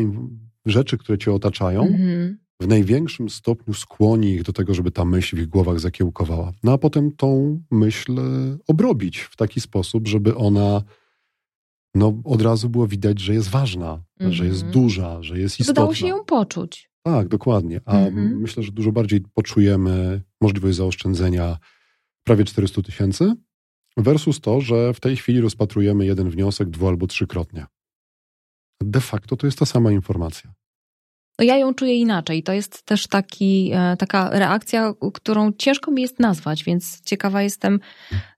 rzeczy, 0.65 0.97
które 0.97 1.17
cię 1.17 1.33
otaczają, 1.33 1.81
mhm. 1.81 2.42
W 2.61 2.67
największym 2.67 3.29
stopniu 3.29 3.73
skłoni 3.73 4.31
ich 4.31 4.43
do 4.43 4.53
tego, 4.53 4.73
żeby 4.73 4.91
ta 4.91 5.05
myśl 5.05 5.35
w 5.35 5.39
ich 5.39 5.47
głowach 5.47 5.79
zakiełkowała. 5.79 6.53
No 6.63 6.73
a 6.73 6.77
potem 6.77 7.11
tą 7.11 7.61
myśl 7.71 8.21
obrobić 8.67 9.19
w 9.19 9.35
taki 9.35 9.61
sposób, 9.61 10.07
żeby 10.07 10.35
ona 10.35 10.81
no 11.95 12.21
od 12.23 12.41
razu 12.41 12.69
było 12.69 12.87
widać, 12.87 13.19
że 13.19 13.33
jest 13.33 13.49
ważna, 13.49 14.03
mm 14.19 14.31
-hmm. 14.31 14.35
że 14.35 14.45
jest 14.45 14.63
mhm. 14.63 14.73
duża, 14.73 15.23
że 15.23 15.39
jest 15.39 15.59
istotna. 15.59 15.81
Udało 15.81 15.95
się 15.95 16.07
ją 16.07 16.25
poczuć. 16.25 16.89
Tak, 17.03 17.27
dokładnie. 17.27 17.81
A 17.85 17.97
mm 17.97 18.15
-hmm. 18.15 18.39
myślę, 18.39 18.63
że 18.63 18.71
dużo 18.71 18.91
bardziej 18.91 19.21
poczujemy 19.33 20.21
możliwość 20.41 20.77
zaoszczędzenia 20.77 21.57
prawie 22.23 22.45
400 22.45 22.81
tysięcy 22.81 23.33
versus 23.97 24.41
to, 24.41 24.61
że 24.61 24.93
w 24.93 24.99
tej 24.99 25.17
chwili 25.17 25.41
rozpatrujemy 25.41 26.05
jeden 26.05 26.29
wniosek 26.29 26.69
dwu 26.69 26.87
albo 26.87 27.07
trzykrotnie. 27.07 27.65
De 28.81 29.01
facto 29.01 29.35
to 29.37 29.47
jest 29.47 29.59
ta 29.59 29.65
sama 29.65 29.91
informacja. 29.91 30.53
No 31.39 31.45
ja 31.45 31.57
ją 31.57 31.73
czuję 31.73 31.95
inaczej. 31.95 32.43
To 32.43 32.53
jest 32.53 32.83
też 32.83 33.07
taki, 33.07 33.71
e, 33.73 33.97
taka 33.97 34.29
reakcja, 34.29 34.93
którą 35.13 35.51
ciężko 35.51 35.91
mi 35.91 36.01
jest 36.01 36.19
nazwać, 36.19 36.63
więc 36.63 37.01
ciekawa 37.01 37.41
jestem, 37.41 37.79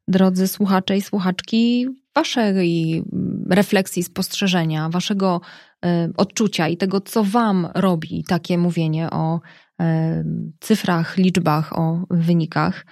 drodzy 0.07 0.47
słuchacze 0.47 0.97
i 0.97 1.01
słuchaczki, 1.01 1.87
waszej 2.15 3.03
refleksji, 3.49 4.03
spostrzeżenia, 4.03 4.89
waszego 4.89 5.41
e, 5.85 6.09
odczucia 6.17 6.67
i 6.67 6.77
tego, 6.77 7.01
co 7.01 7.23
wam 7.23 7.67
robi 7.75 8.23
takie 8.27 8.57
mówienie 8.57 9.09
o 9.09 9.39
e, 9.81 10.23
cyfrach, 10.59 11.17
liczbach, 11.17 11.79
o 11.79 12.05
wynikach. 12.09 12.85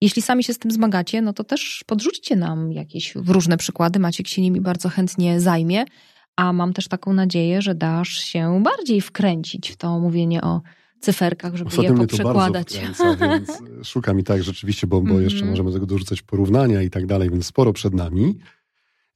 Jeśli 0.00 0.22
sami 0.22 0.44
się 0.44 0.52
z 0.52 0.58
tym 0.58 0.70
zmagacie, 0.70 1.22
no 1.22 1.32
to 1.32 1.44
też 1.44 1.84
podrzućcie 1.86 2.36
nam 2.36 2.72
jakieś 2.72 3.14
różne 3.14 3.56
przykłady. 3.56 3.98
Maciek 3.98 4.28
się 4.28 4.42
nimi 4.42 4.60
bardzo 4.60 4.88
chętnie 4.88 5.40
zajmie, 5.40 5.84
a 6.36 6.52
mam 6.52 6.72
też 6.72 6.88
taką 6.88 7.12
nadzieję, 7.12 7.62
że 7.62 7.74
dasz 7.74 8.08
się 8.08 8.62
bardziej 8.62 9.00
wkręcić 9.00 9.70
w 9.70 9.76
to 9.76 9.98
mówienie 9.98 10.42
o 10.42 10.60
cyferkach, 11.00 11.56
żeby 11.56 11.68
Ostatnio 11.68 11.90
je 11.90 11.98
poprzekładać. 11.98 12.78
Mnie 12.78 12.94
to 12.94 13.16
więc 13.28 13.60
szukam 13.82 14.20
i 14.20 14.24
tak 14.24 14.42
rzeczywiście, 14.42 14.86
bo, 14.86 15.00
bo 15.00 15.20
jeszcze 15.20 15.38
mhm. 15.38 15.50
możemy 15.50 15.72
tego 15.72 15.86
dorzucać 15.86 16.22
porównania 16.22 16.82
i 16.82 16.90
tak 16.90 17.06
dalej, 17.06 17.30
więc 17.30 17.46
sporo 17.46 17.72
przed 17.72 17.94
nami. 17.94 18.38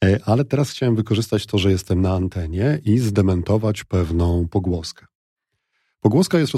E, 0.04 0.20
ale 0.24 0.44
teraz 0.44 0.70
chciałem 0.70 0.96
wykorzystać 0.96 1.46
to, 1.46 1.58
że 1.58 1.70
jestem 1.70 2.02
na 2.02 2.14
antenie 2.14 2.80
i 2.84 2.98
zdementować 2.98 3.84
pewną 3.84 4.48
pogłoskę. 4.48 5.06
Pogłoska 6.00 6.38
jest 6.38 6.52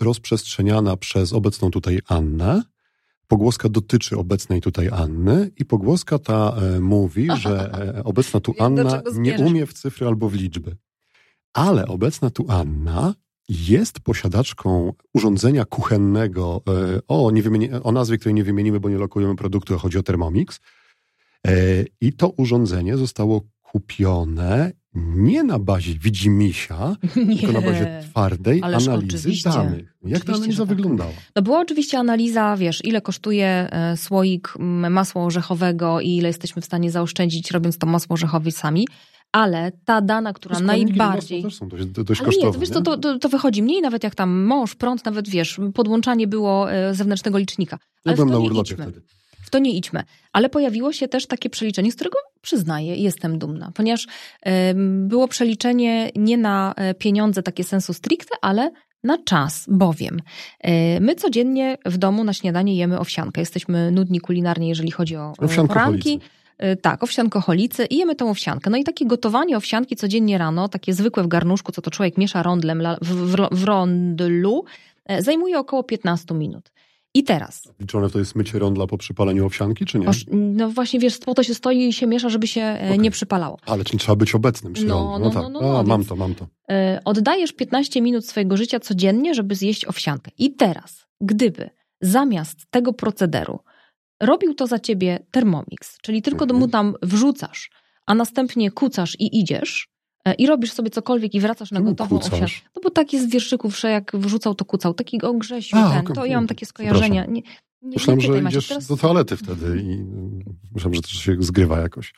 rozprzestrzeniana 0.00 0.96
przez 0.96 1.32
obecną 1.32 1.70
tutaj 1.70 2.00
Annę. 2.08 2.62
Pogłoska 3.32 3.68
dotyczy 3.68 4.18
obecnej 4.18 4.60
tutaj 4.60 4.88
Anny 4.88 5.50
i 5.56 5.64
pogłoska 5.64 6.18
ta 6.18 6.56
e, 6.56 6.80
mówi, 6.80 7.28
że 7.42 7.72
e, 7.98 8.04
obecna 8.04 8.40
tu 8.40 8.54
Anna 8.58 9.02
nie 9.14 9.38
umie 9.38 9.66
w 9.66 9.72
cyfry 9.72 10.06
albo 10.06 10.28
w 10.28 10.34
liczby. 10.34 10.76
Ale 11.54 11.86
obecna 11.86 12.30
tu 12.30 12.44
Anna 12.48 13.14
jest 13.48 14.00
posiadaczką 14.00 14.92
urządzenia 15.14 15.64
kuchennego 15.64 16.62
o, 17.08 17.30
nie 17.30 17.42
wymieni, 17.42 17.70
o 17.82 17.92
nazwie, 17.92 18.18
której 18.18 18.34
nie 18.34 18.44
wymienimy, 18.44 18.80
bo 18.80 18.88
nie 18.88 18.98
lokujemy 18.98 19.36
produktu, 19.36 19.74
a 19.74 19.78
chodzi 19.78 19.98
o 19.98 20.02
Thermomix 20.02 20.60
E, 21.46 21.84
I 22.00 22.12
to 22.12 22.28
urządzenie 22.28 22.96
zostało 22.96 23.40
kupione 23.72 24.72
nie 24.94 25.42
na 25.42 25.58
bazie 25.58 25.94
widzimisia, 25.94 26.96
nie, 27.28 27.38
tylko 27.38 27.52
na 27.52 27.60
bazie 27.60 28.02
twardej 28.10 28.62
analizy 28.62 28.92
oczywiście. 28.92 29.50
danych. 29.50 29.94
Jak 30.04 30.24
ta 30.24 30.32
analiza 30.32 30.66
tak. 30.66 30.76
wyglądała? 30.76 31.10
No 31.36 31.42
była 31.42 31.60
oczywiście 31.60 31.98
analiza, 31.98 32.56
wiesz, 32.56 32.84
ile 32.84 33.00
kosztuje 33.00 33.46
e, 33.46 33.96
słoik 33.96 34.54
masła 34.90 35.24
orzechowego 35.24 36.00
i 36.00 36.16
ile 36.16 36.28
jesteśmy 36.28 36.62
w 36.62 36.64
stanie 36.64 36.90
zaoszczędzić 36.90 37.50
robiąc 37.50 37.78
to 37.78 37.86
masło 37.86 38.14
orzechowe 38.14 38.50
sami. 38.50 38.88
Ale 39.32 39.72
ta 39.84 40.00
dana, 40.00 40.32
która 40.32 40.60
najbardziej. 40.60 41.42
Też 41.42 41.54
są 41.54 41.68
dość, 41.68 41.84
dość 41.86 42.20
ale 42.20 42.26
kosztowne. 42.26 42.46
Nie, 42.46 42.52
to, 42.52 42.60
wiesz, 42.60 42.70
to, 42.70 42.96
to, 42.96 43.18
to, 43.18 43.28
wychodzi 43.28 43.62
mniej, 43.62 43.82
nawet 43.82 44.04
jak 44.04 44.14
tam 44.14 44.44
mąż, 44.44 44.74
prąd, 44.74 45.04
nawet 45.04 45.28
wiesz, 45.28 45.60
podłączanie 45.74 46.26
było 46.26 46.72
e, 46.72 46.94
zewnętrznego 46.94 47.38
licznika. 47.38 47.78
Ale 48.04 48.12
ja 48.12 48.16
byłem 48.16 48.30
na 48.30 48.38
urlopie 48.38 48.74
wtedy 48.74 49.02
w 49.52 49.54
to 49.54 49.58
nie 49.58 49.70
idźmy. 49.70 50.02
Ale 50.32 50.48
pojawiło 50.48 50.92
się 50.92 51.08
też 51.08 51.26
takie 51.26 51.50
przeliczenie, 51.50 51.92
z 51.92 51.94
którego 51.94 52.18
przyznaję, 52.42 52.96
jestem 52.96 53.38
dumna, 53.38 53.72
ponieważ 53.74 54.06
było 54.84 55.28
przeliczenie 55.28 56.10
nie 56.16 56.38
na 56.38 56.74
e, 56.76 56.94
pieniądze 56.94 57.42
takie 57.42 57.64
sensu 57.64 57.92
stricte, 57.92 58.34
ale 58.40 58.70
na 59.04 59.18
czas, 59.18 59.66
bowiem 59.68 60.20
e, 60.60 61.00
my 61.00 61.14
codziennie 61.14 61.78
w 61.84 61.96
domu 61.98 62.24
na 62.24 62.32
śniadanie 62.32 62.76
jemy 62.76 62.98
owsiankę. 62.98 63.40
Jesteśmy 63.40 63.90
nudni 63.90 64.20
kulinarnie, 64.20 64.68
jeżeli 64.68 64.90
chodzi 64.90 65.16
o 65.16 65.32
poranki. 65.68 66.20
E, 66.58 66.76
tak, 66.76 67.02
owsiankoholicy 67.02 67.84
i 67.84 67.96
jemy 67.96 68.14
tą 68.14 68.30
owsiankę. 68.30 68.70
No 68.70 68.76
i 68.76 68.84
takie 68.84 69.06
gotowanie 69.06 69.56
owsianki 69.56 69.96
codziennie 69.96 70.38
rano, 70.38 70.68
takie 70.68 70.94
zwykłe 70.94 71.22
w 71.22 71.28
garnuszku, 71.28 71.72
co 71.72 71.82
to 71.82 71.90
człowiek 71.90 72.18
miesza 72.18 72.42
rondlem 72.42 72.82
w, 73.02 73.08
w, 73.08 73.48
w 73.52 73.64
rondlu, 73.64 74.64
zajmuje 75.18 75.58
około 75.58 75.82
15 75.82 76.34
minut. 76.34 76.72
I 77.14 77.24
teraz. 77.24 77.62
Liczone 77.80 78.10
to 78.10 78.18
jest 78.18 78.36
mycie 78.36 78.58
rondla 78.58 78.86
po 78.86 78.98
przypaleniu 78.98 79.46
owsianki, 79.46 79.84
czy 79.84 79.98
nie? 79.98 80.06
No 80.32 80.70
właśnie, 80.70 81.00
wiesz, 81.00 81.18
po 81.18 81.34
to 81.34 81.42
się 81.42 81.54
stoi 81.54 81.88
i 81.88 81.92
się 81.92 82.06
miesza, 82.06 82.28
żeby 82.28 82.46
się 82.46 82.78
okay. 82.84 82.98
nie 82.98 83.10
przypalało. 83.10 83.58
Ale 83.66 83.84
czyli 83.84 83.98
trzeba 83.98 84.16
być 84.16 84.34
obecnym 84.34 84.72
przy 84.72 84.84
no, 84.84 85.18
no, 85.18 85.18
no, 85.18 85.30
tak. 85.30 85.42
No, 85.42 85.60
no, 85.60 85.78
A, 85.78 85.82
mam 85.82 86.04
to, 86.04 86.16
mam 86.16 86.34
to. 86.34 86.46
Oddajesz 87.04 87.52
15 87.52 88.02
minut 88.02 88.26
swojego 88.26 88.56
życia 88.56 88.80
codziennie, 88.80 89.34
żeby 89.34 89.54
zjeść 89.54 89.84
owsiankę. 89.84 90.30
I 90.38 90.54
teraz, 90.54 91.06
gdyby 91.20 91.70
zamiast 92.00 92.70
tego 92.70 92.92
procederu 92.92 93.58
robił 94.20 94.54
to 94.54 94.66
za 94.66 94.78
ciebie 94.78 95.26
Thermomix, 95.30 95.98
czyli 96.02 96.22
tylko 96.22 96.44
mhm. 96.44 96.60
mu 96.60 96.68
tam 96.68 96.94
wrzucasz, 97.02 97.70
a 98.06 98.14
następnie 98.14 98.70
kucasz 98.70 99.16
i 99.18 99.40
idziesz, 99.40 99.88
e, 99.88 99.91
i 100.38 100.46
robisz 100.46 100.72
sobie 100.72 100.90
cokolwiek 100.90 101.34
i 101.34 101.40
wracasz 101.40 101.70
na 101.70 101.80
gotową 101.80 102.16
owsiankę. 102.18 102.46
No 102.76 102.82
bo 102.82 102.90
tak 102.90 103.12
jest 103.12 103.26
w 103.26 103.30
wierszyków, 103.30 103.78
że 103.78 103.90
jak 103.90 104.16
wrzucał, 104.16 104.54
to 104.54 104.64
kucał. 104.64 104.94
Taki 104.94 105.22
o 105.22 105.32
Grzesiu, 105.34 105.76
a, 105.76 105.90
ten, 105.90 106.14
to 106.14 106.26
ja 106.26 106.36
mam 106.36 106.46
takie 106.46 106.66
skojarzenia. 106.66 107.24
Nie, 107.24 107.42
nie, 107.82 107.94
Myślałem, 107.94 108.20
nie 108.20 108.26
że 108.26 108.42
idziesz 108.42 108.68
teraz... 108.68 108.86
do 108.86 108.96
toalety 108.96 109.36
wtedy 109.36 109.82
i 109.82 110.04
myślałem, 110.74 110.94
że 110.94 111.02
to 111.02 111.08
się 111.08 111.36
zgrywa 111.40 111.80
jakoś. 111.80 112.12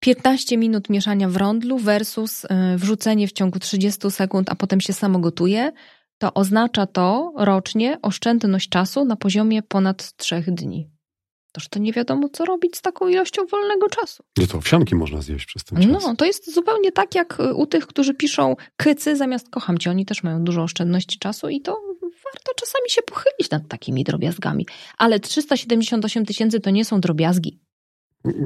15 0.00 0.58
minut 0.58 0.90
mieszania 0.90 1.28
w 1.28 1.36
rondlu 1.36 1.78
versus 1.78 2.44
e, 2.44 2.76
wrzucenie 2.76 3.28
w 3.28 3.32
ciągu 3.32 3.58
30 3.58 4.10
sekund, 4.10 4.50
a 4.50 4.54
potem 4.54 4.80
się 4.80 4.92
samo 4.92 5.18
gotuje, 5.18 5.72
to 6.18 6.34
oznacza 6.34 6.86
to 6.86 7.32
rocznie 7.36 7.98
oszczędność 8.02 8.68
czasu 8.68 9.04
na 9.04 9.16
poziomie 9.16 9.62
ponad 9.62 10.16
3 10.16 10.44
dni. 10.46 10.90
Toż 11.52 11.68
to 11.68 11.78
nie 11.78 11.92
wiadomo, 11.92 12.28
co 12.28 12.44
robić 12.44 12.76
z 12.76 12.82
taką 12.82 13.08
ilością 13.08 13.46
wolnego 13.46 13.88
czasu. 13.88 14.24
Nie, 14.38 14.46
to 14.46 14.58
owsianki 14.58 14.94
można 14.94 15.20
zjeść 15.22 15.46
przez 15.46 15.64
ten 15.64 15.82
czas. 15.82 16.02
No, 16.06 16.16
to 16.16 16.24
jest 16.24 16.54
zupełnie 16.54 16.92
tak 16.92 17.14
jak 17.14 17.38
u 17.54 17.66
tych, 17.66 17.86
którzy 17.86 18.14
piszą 18.14 18.56
kycy 18.76 19.16
zamiast 19.16 19.50
kocham 19.50 19.78
cię. 19.78 19.90
Oni 19.90 20.06
też 20.06 20.22
mają 20.22 20.44
dużo 20.44 20.62
oszczędności 20.62 21.18
czasu 21.18 21.48
i 21.48 21.60
to 21.60 21.72
warto 22.24 22.52
czasami 22.56 22.90
się 22.90 23.02
pochylić 23.02 23.50
nad 23.50 23.68
takimi 23.68 24.04
drobiazgami. 24.04 24.66
Ale 24.98 25.20
378 25.20 26.26
tysięcy 26.26 26.60
to 26.60 26.70
nie 26.70 26.84
są 26.84 27.00
drobiazgi. 27.00 27.60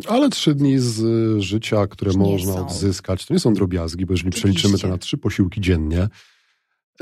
Ale 0.09 0.31
trzy 0.31 0.55
dni 0.55 0.79
z 0.79 1.03
życia, 1.43 1.87
które 1.87 2.12
można 2.12 2.53
są. 2.53 2.67
odzyskać, 2.67 3.27
to 3.27 3.35
nie 3.35 3.40
są 3.40 3.55
drobiazgi, 3.55 4.07
bo 4.07 4.12
jeżeli 4.12 4.29
Oczywiście. 4.29 4.49
przeliczymy 4.59 4.79
to 4.79 4.88
na 4.88 4.99
trzy 4.99 5.19
posiłki 5.19 5.61
dziennie, 5.61 6.09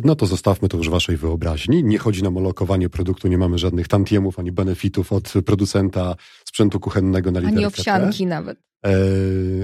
no 0.05 0.17
to 0.17 0.27
zostawmy 0.27 0.69
to 0.69 0.77
już 0.77 0.91
waszej 0.91 1.17
wyobraźni. 1.17 1.85
Nie 1.85 1.99
chodzi 1.99 2.23
nam 2.23 2.37
o 2.37 2.41
lokowanie 2.41 2.89
produktu, 2.89 3.29
nie 3.29 3.39
mamy 3.39 3.59
żadnych 3.59 3.89
tantiemów 3.89 4.39
ani 4.39 4.53
benefitów 4.53 5.13
od 5.13 5.33
producenta 5.47 6.17
sprzętu 6.45 6.81
kuchennego 6.81 7.31
na 7.31 7.41
literkę 7.41 7.57
Ani 7.57 7.67
owsianki 7.67 8.27
nawet. 8.27 8.59
E, 8.85 8.91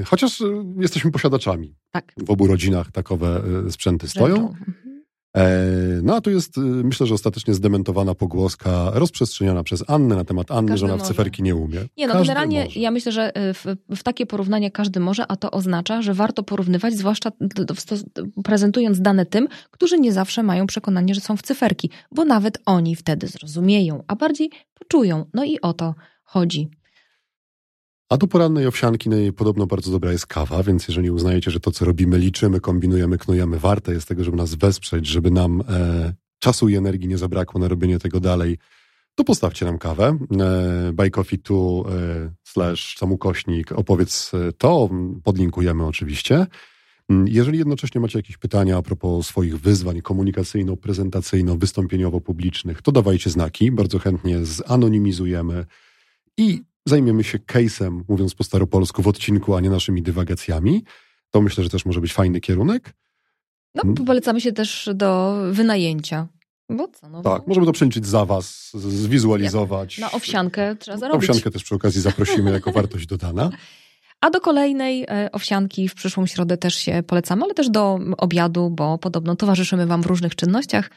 chociaż 0.05 0.43
jesteśmy 0.79 1.11
posiadaczami. 1.11 1.75
Tak. 1.91 2.12
W 2.17 2.31
obu 2.31 2.47
rodzinach 2.47 2.93
takowe 2.93 3.43
e, 3.67 3.71
sprzęty 3.71 4.09
stoją. 4.09 4.37
Mhm. 4.49 4.97
E, 5.37 5.61
no 6.03 6.17
a 6.17 6.21
tu 6.21 6.31
jest, 6.31 6.59
y, 6.59 6.61
myślę, 6.61 7.07
że 7.07 7.14
ostatecznie 7.14 7.55
zdementowana 7.55 8.14
pogłoska 8.14 8.91
rozprzestrzeniona 8.95 9.62
przez 9.62 9.91
Annę 9.91 10.17
na 10.17 10.25
temat 10.25 10.51
Anny, 10.51 10.69
każdy 10.69 10.87
że 10.87 10.93
ona 10.93 11.05
w 11.05 11.07
cyferki 11.07 11.43
nie 11.43 11.57
umie. 11.57 11.79
Nie, 11.97 12.07
no 12.07 12.12
każdy 12.12 12.29
generalnie 12.29 12.64
może. 12.64 12.81
ja 12.81 12.91
myślę, 12.91 13.12
że 13.12 13.49
y, 13.51 13.55
w, 13.55 13.64
w, 13.97 14.03
takie 14.03 14.27
porównanie 14.27 14.71
każdy 14.71 15.01
może, 15.01 15.27
a 15.27 15.37
to 15.37 15.51
oznacza, 15.51 16.03
że 16.03 16.14
warto 16.14 16.43
porównywać, 16.43 16.95
zwłaszcza 16.95 17.33
prezentując 18.45 19.01
dane 19.01 19.27
tym, 19.27 19.49
którzy 19.71 19.99
nie 19.99 20.12
zawsze 20.12 20.43
mają 20.43 20.67
przekonanie, 20.67 21.14
że 21.14 21.21
są 21.21 21.37
w 21.37 21.43
cyferki, 21.43 21.91
bo 22.12 22.25
nawet 22.25 22.59
oni 22.67 22.97
wtedy 22.97 23.27
zrozumieją, 23.27 24.05
a 24.07 24.17
bardziej 24.17 24.51
poczują. 24.79 25.25
No 25.35 25.45
i 25.45 25.61
o 25.61 25.73
to 25.73 25.95
chodzi. 26.25 26.69
A 28.09 28.16
do 28.16 28.27
porannej 28.27 28.66
owsianki 28.66 29.11
podobno 29.37 29.66
bardzo 29.66 29.90
dobra 29.90 30.12
jest 30.12 30.27
kawa, 30.27 30.62
więc 30.62 30.88
jeżeli 30.88 31.11
uznajecie, 31.11 31.51
że 31.51 31.61
to, 31.61 31.71
co 31.71 31.85
robimy, 31.85 32.18
liczymy, 32.18 32.61
kombinujemy, 32.61 33.18
knujemy, 33.18 33.59
warte 33.59 33.92
jest 33.92 34.09
tego, 34.09 34.25
żeby 34.25 34.37
nas 34.37 34.55
wesprzeć, 34.55 35.07
żeby 35.07 35.31
nam 35.31 35.62
e, 35.68 36.12
czasu 36.38 36.68
i 36.68 36.77
energii 36.77 37.09
nie 37.09 37.18
zabrakło 37.18 37.61
na 37.61 37.68
robienie 37.68 37.99
tego 37.99 38.21
dalej, 38.21 38.59
to 39.14 39.25
postawcie 39.25 39.66
nam 39.66 39.79
kawę. 39.79 40.18
E, 40.40 40.92
buy 40.92 41.11
coffee 41.11 41.38
tu 41.38 41.85
e, 41.88 41.92
slash 42.44 42.97
samukośnik 42.99 43.73
opowiedz 43.73 44.33
e, 44.35 44.53
to, 44.53 44.90
podlinkujemy 45.25 45.87
oczywiście. 45.87 46.47
Mm, 47.09 47.29
jeżeli 47.29 47.59
jednocześnie 47.59 48.01
macie 48.01 48.18
jakieś 48.18 48.37
pytania 48.37 48.77
a 48.77 48.83
propos 48.83 49.27
swoich 49.27 49.61
wyzwań 49.61 50.03
komunikacyjno-prezentacyjno-wystąpieniowo-publicznych, 50.03 52.83
to 52.83 52.92
dawajcie 52.92 53.31
znaki, 53.31 53.73
bardzo 53.73 53.99
chętnie 53.99 54.44
zanonimizujemy 54.44 55.64
i 56.37 56.62
zajmiemy 56.88 57.24
się 57.24 57.38
case'em, 57.38 58.03
mówiąc 58.09 58.35
po 58.35 58.44
staropolsku, 58.44 59.03
w 59.03 59.09
odcinku, 59.09 59.55
a 59.55 59.61
nie 59.61 59.70
naszymi 59.70 60.03
dywagacjami. 60.03 60.85
To 61.31 61.40
myślę, 61.40 61.64
że 61.64 61.70
też 61.70 61.85
może 61.85 62.01
być 62.01 62.12
fajny 62.12 62.40
kierunek. 62.40 62.94
No, 63.74 63.83
hmm? 63.83 64.05
polecamy 64.05 64.40
się 64.40 64.53
też 64.53 64.90
do 64.94 65.37
wynajęcia. 65.53 66.27
Bo 66.70 66.88
co, 66.88 67.09
no, 67.09 67.22
tak, 67.22 67.46
możemy 67.46 67.66
to 67.66 67.72
przeliczyć 67.72 68.07
za 68.07 68.24
was, 68.24 68.70
zwizualizować. 68.74 69.98
Na 69.98 70.11
owsiankę 70.11 70.77
trzeba 70.77 70.98
zarobić. 70.98 71.31
Owsiankę 71.31 71.51
też 71.51 71.64
przy 71.64 71.74
okazji 71.74 72.01
zaprosimy 72.01 72.51
jako 72.51 72.72
wartość 72.79 73.07
dodana. 73.07 73.51
A 74.20 74.31
do 74.31 74.40
kolejnej 74.40 75.05
e, 75.09 75.33
owsianki 75.33 75.88
w 75.88 75.94
przyszłą 75.94 76.27
środę 76.27 76.57
też 76.57 76.74
się 76.74 77.03
polecamy, 77.07 77.44
ale 77.44 77.55
też 77.55 77.70
do 77.70 77.98
obiadu, 78.16 78.70
bo 78.70 78.98
podobno 78.98 79.37
towarzyszymy 79.37 79.87
Wam 79.87 80.03
w 80.03 80.07
różnych 80.07 80.37
czynnościach. 80.37 80.90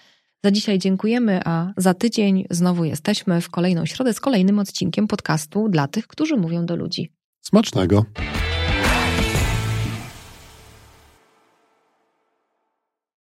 Za 0.43 0.51
dzisiaj 0.51 0.80
dziękujemy, 0.80 1.39
a 1.45 1.73
za 1.77 1.93
tydzień 1.93 2.45
znowu 2.49 2.86
jesteśmy 2.86 3.41
w 3.41 3.49
kolejną 3.49 3.86
środę 3.86 4.13
z 4.13 4.19
kolejnym 4.19 4.60
odcinkiem 4.60 5.08
podcastu 5.08 5.69
dla 5.69 5.88
tych, 5.88 6.08
którzy 6.08 6.38
mówią 6.38 6.65
do 6.65 6.75
ludzi. 6.75 7.12
Smacznego. 7.41 8.06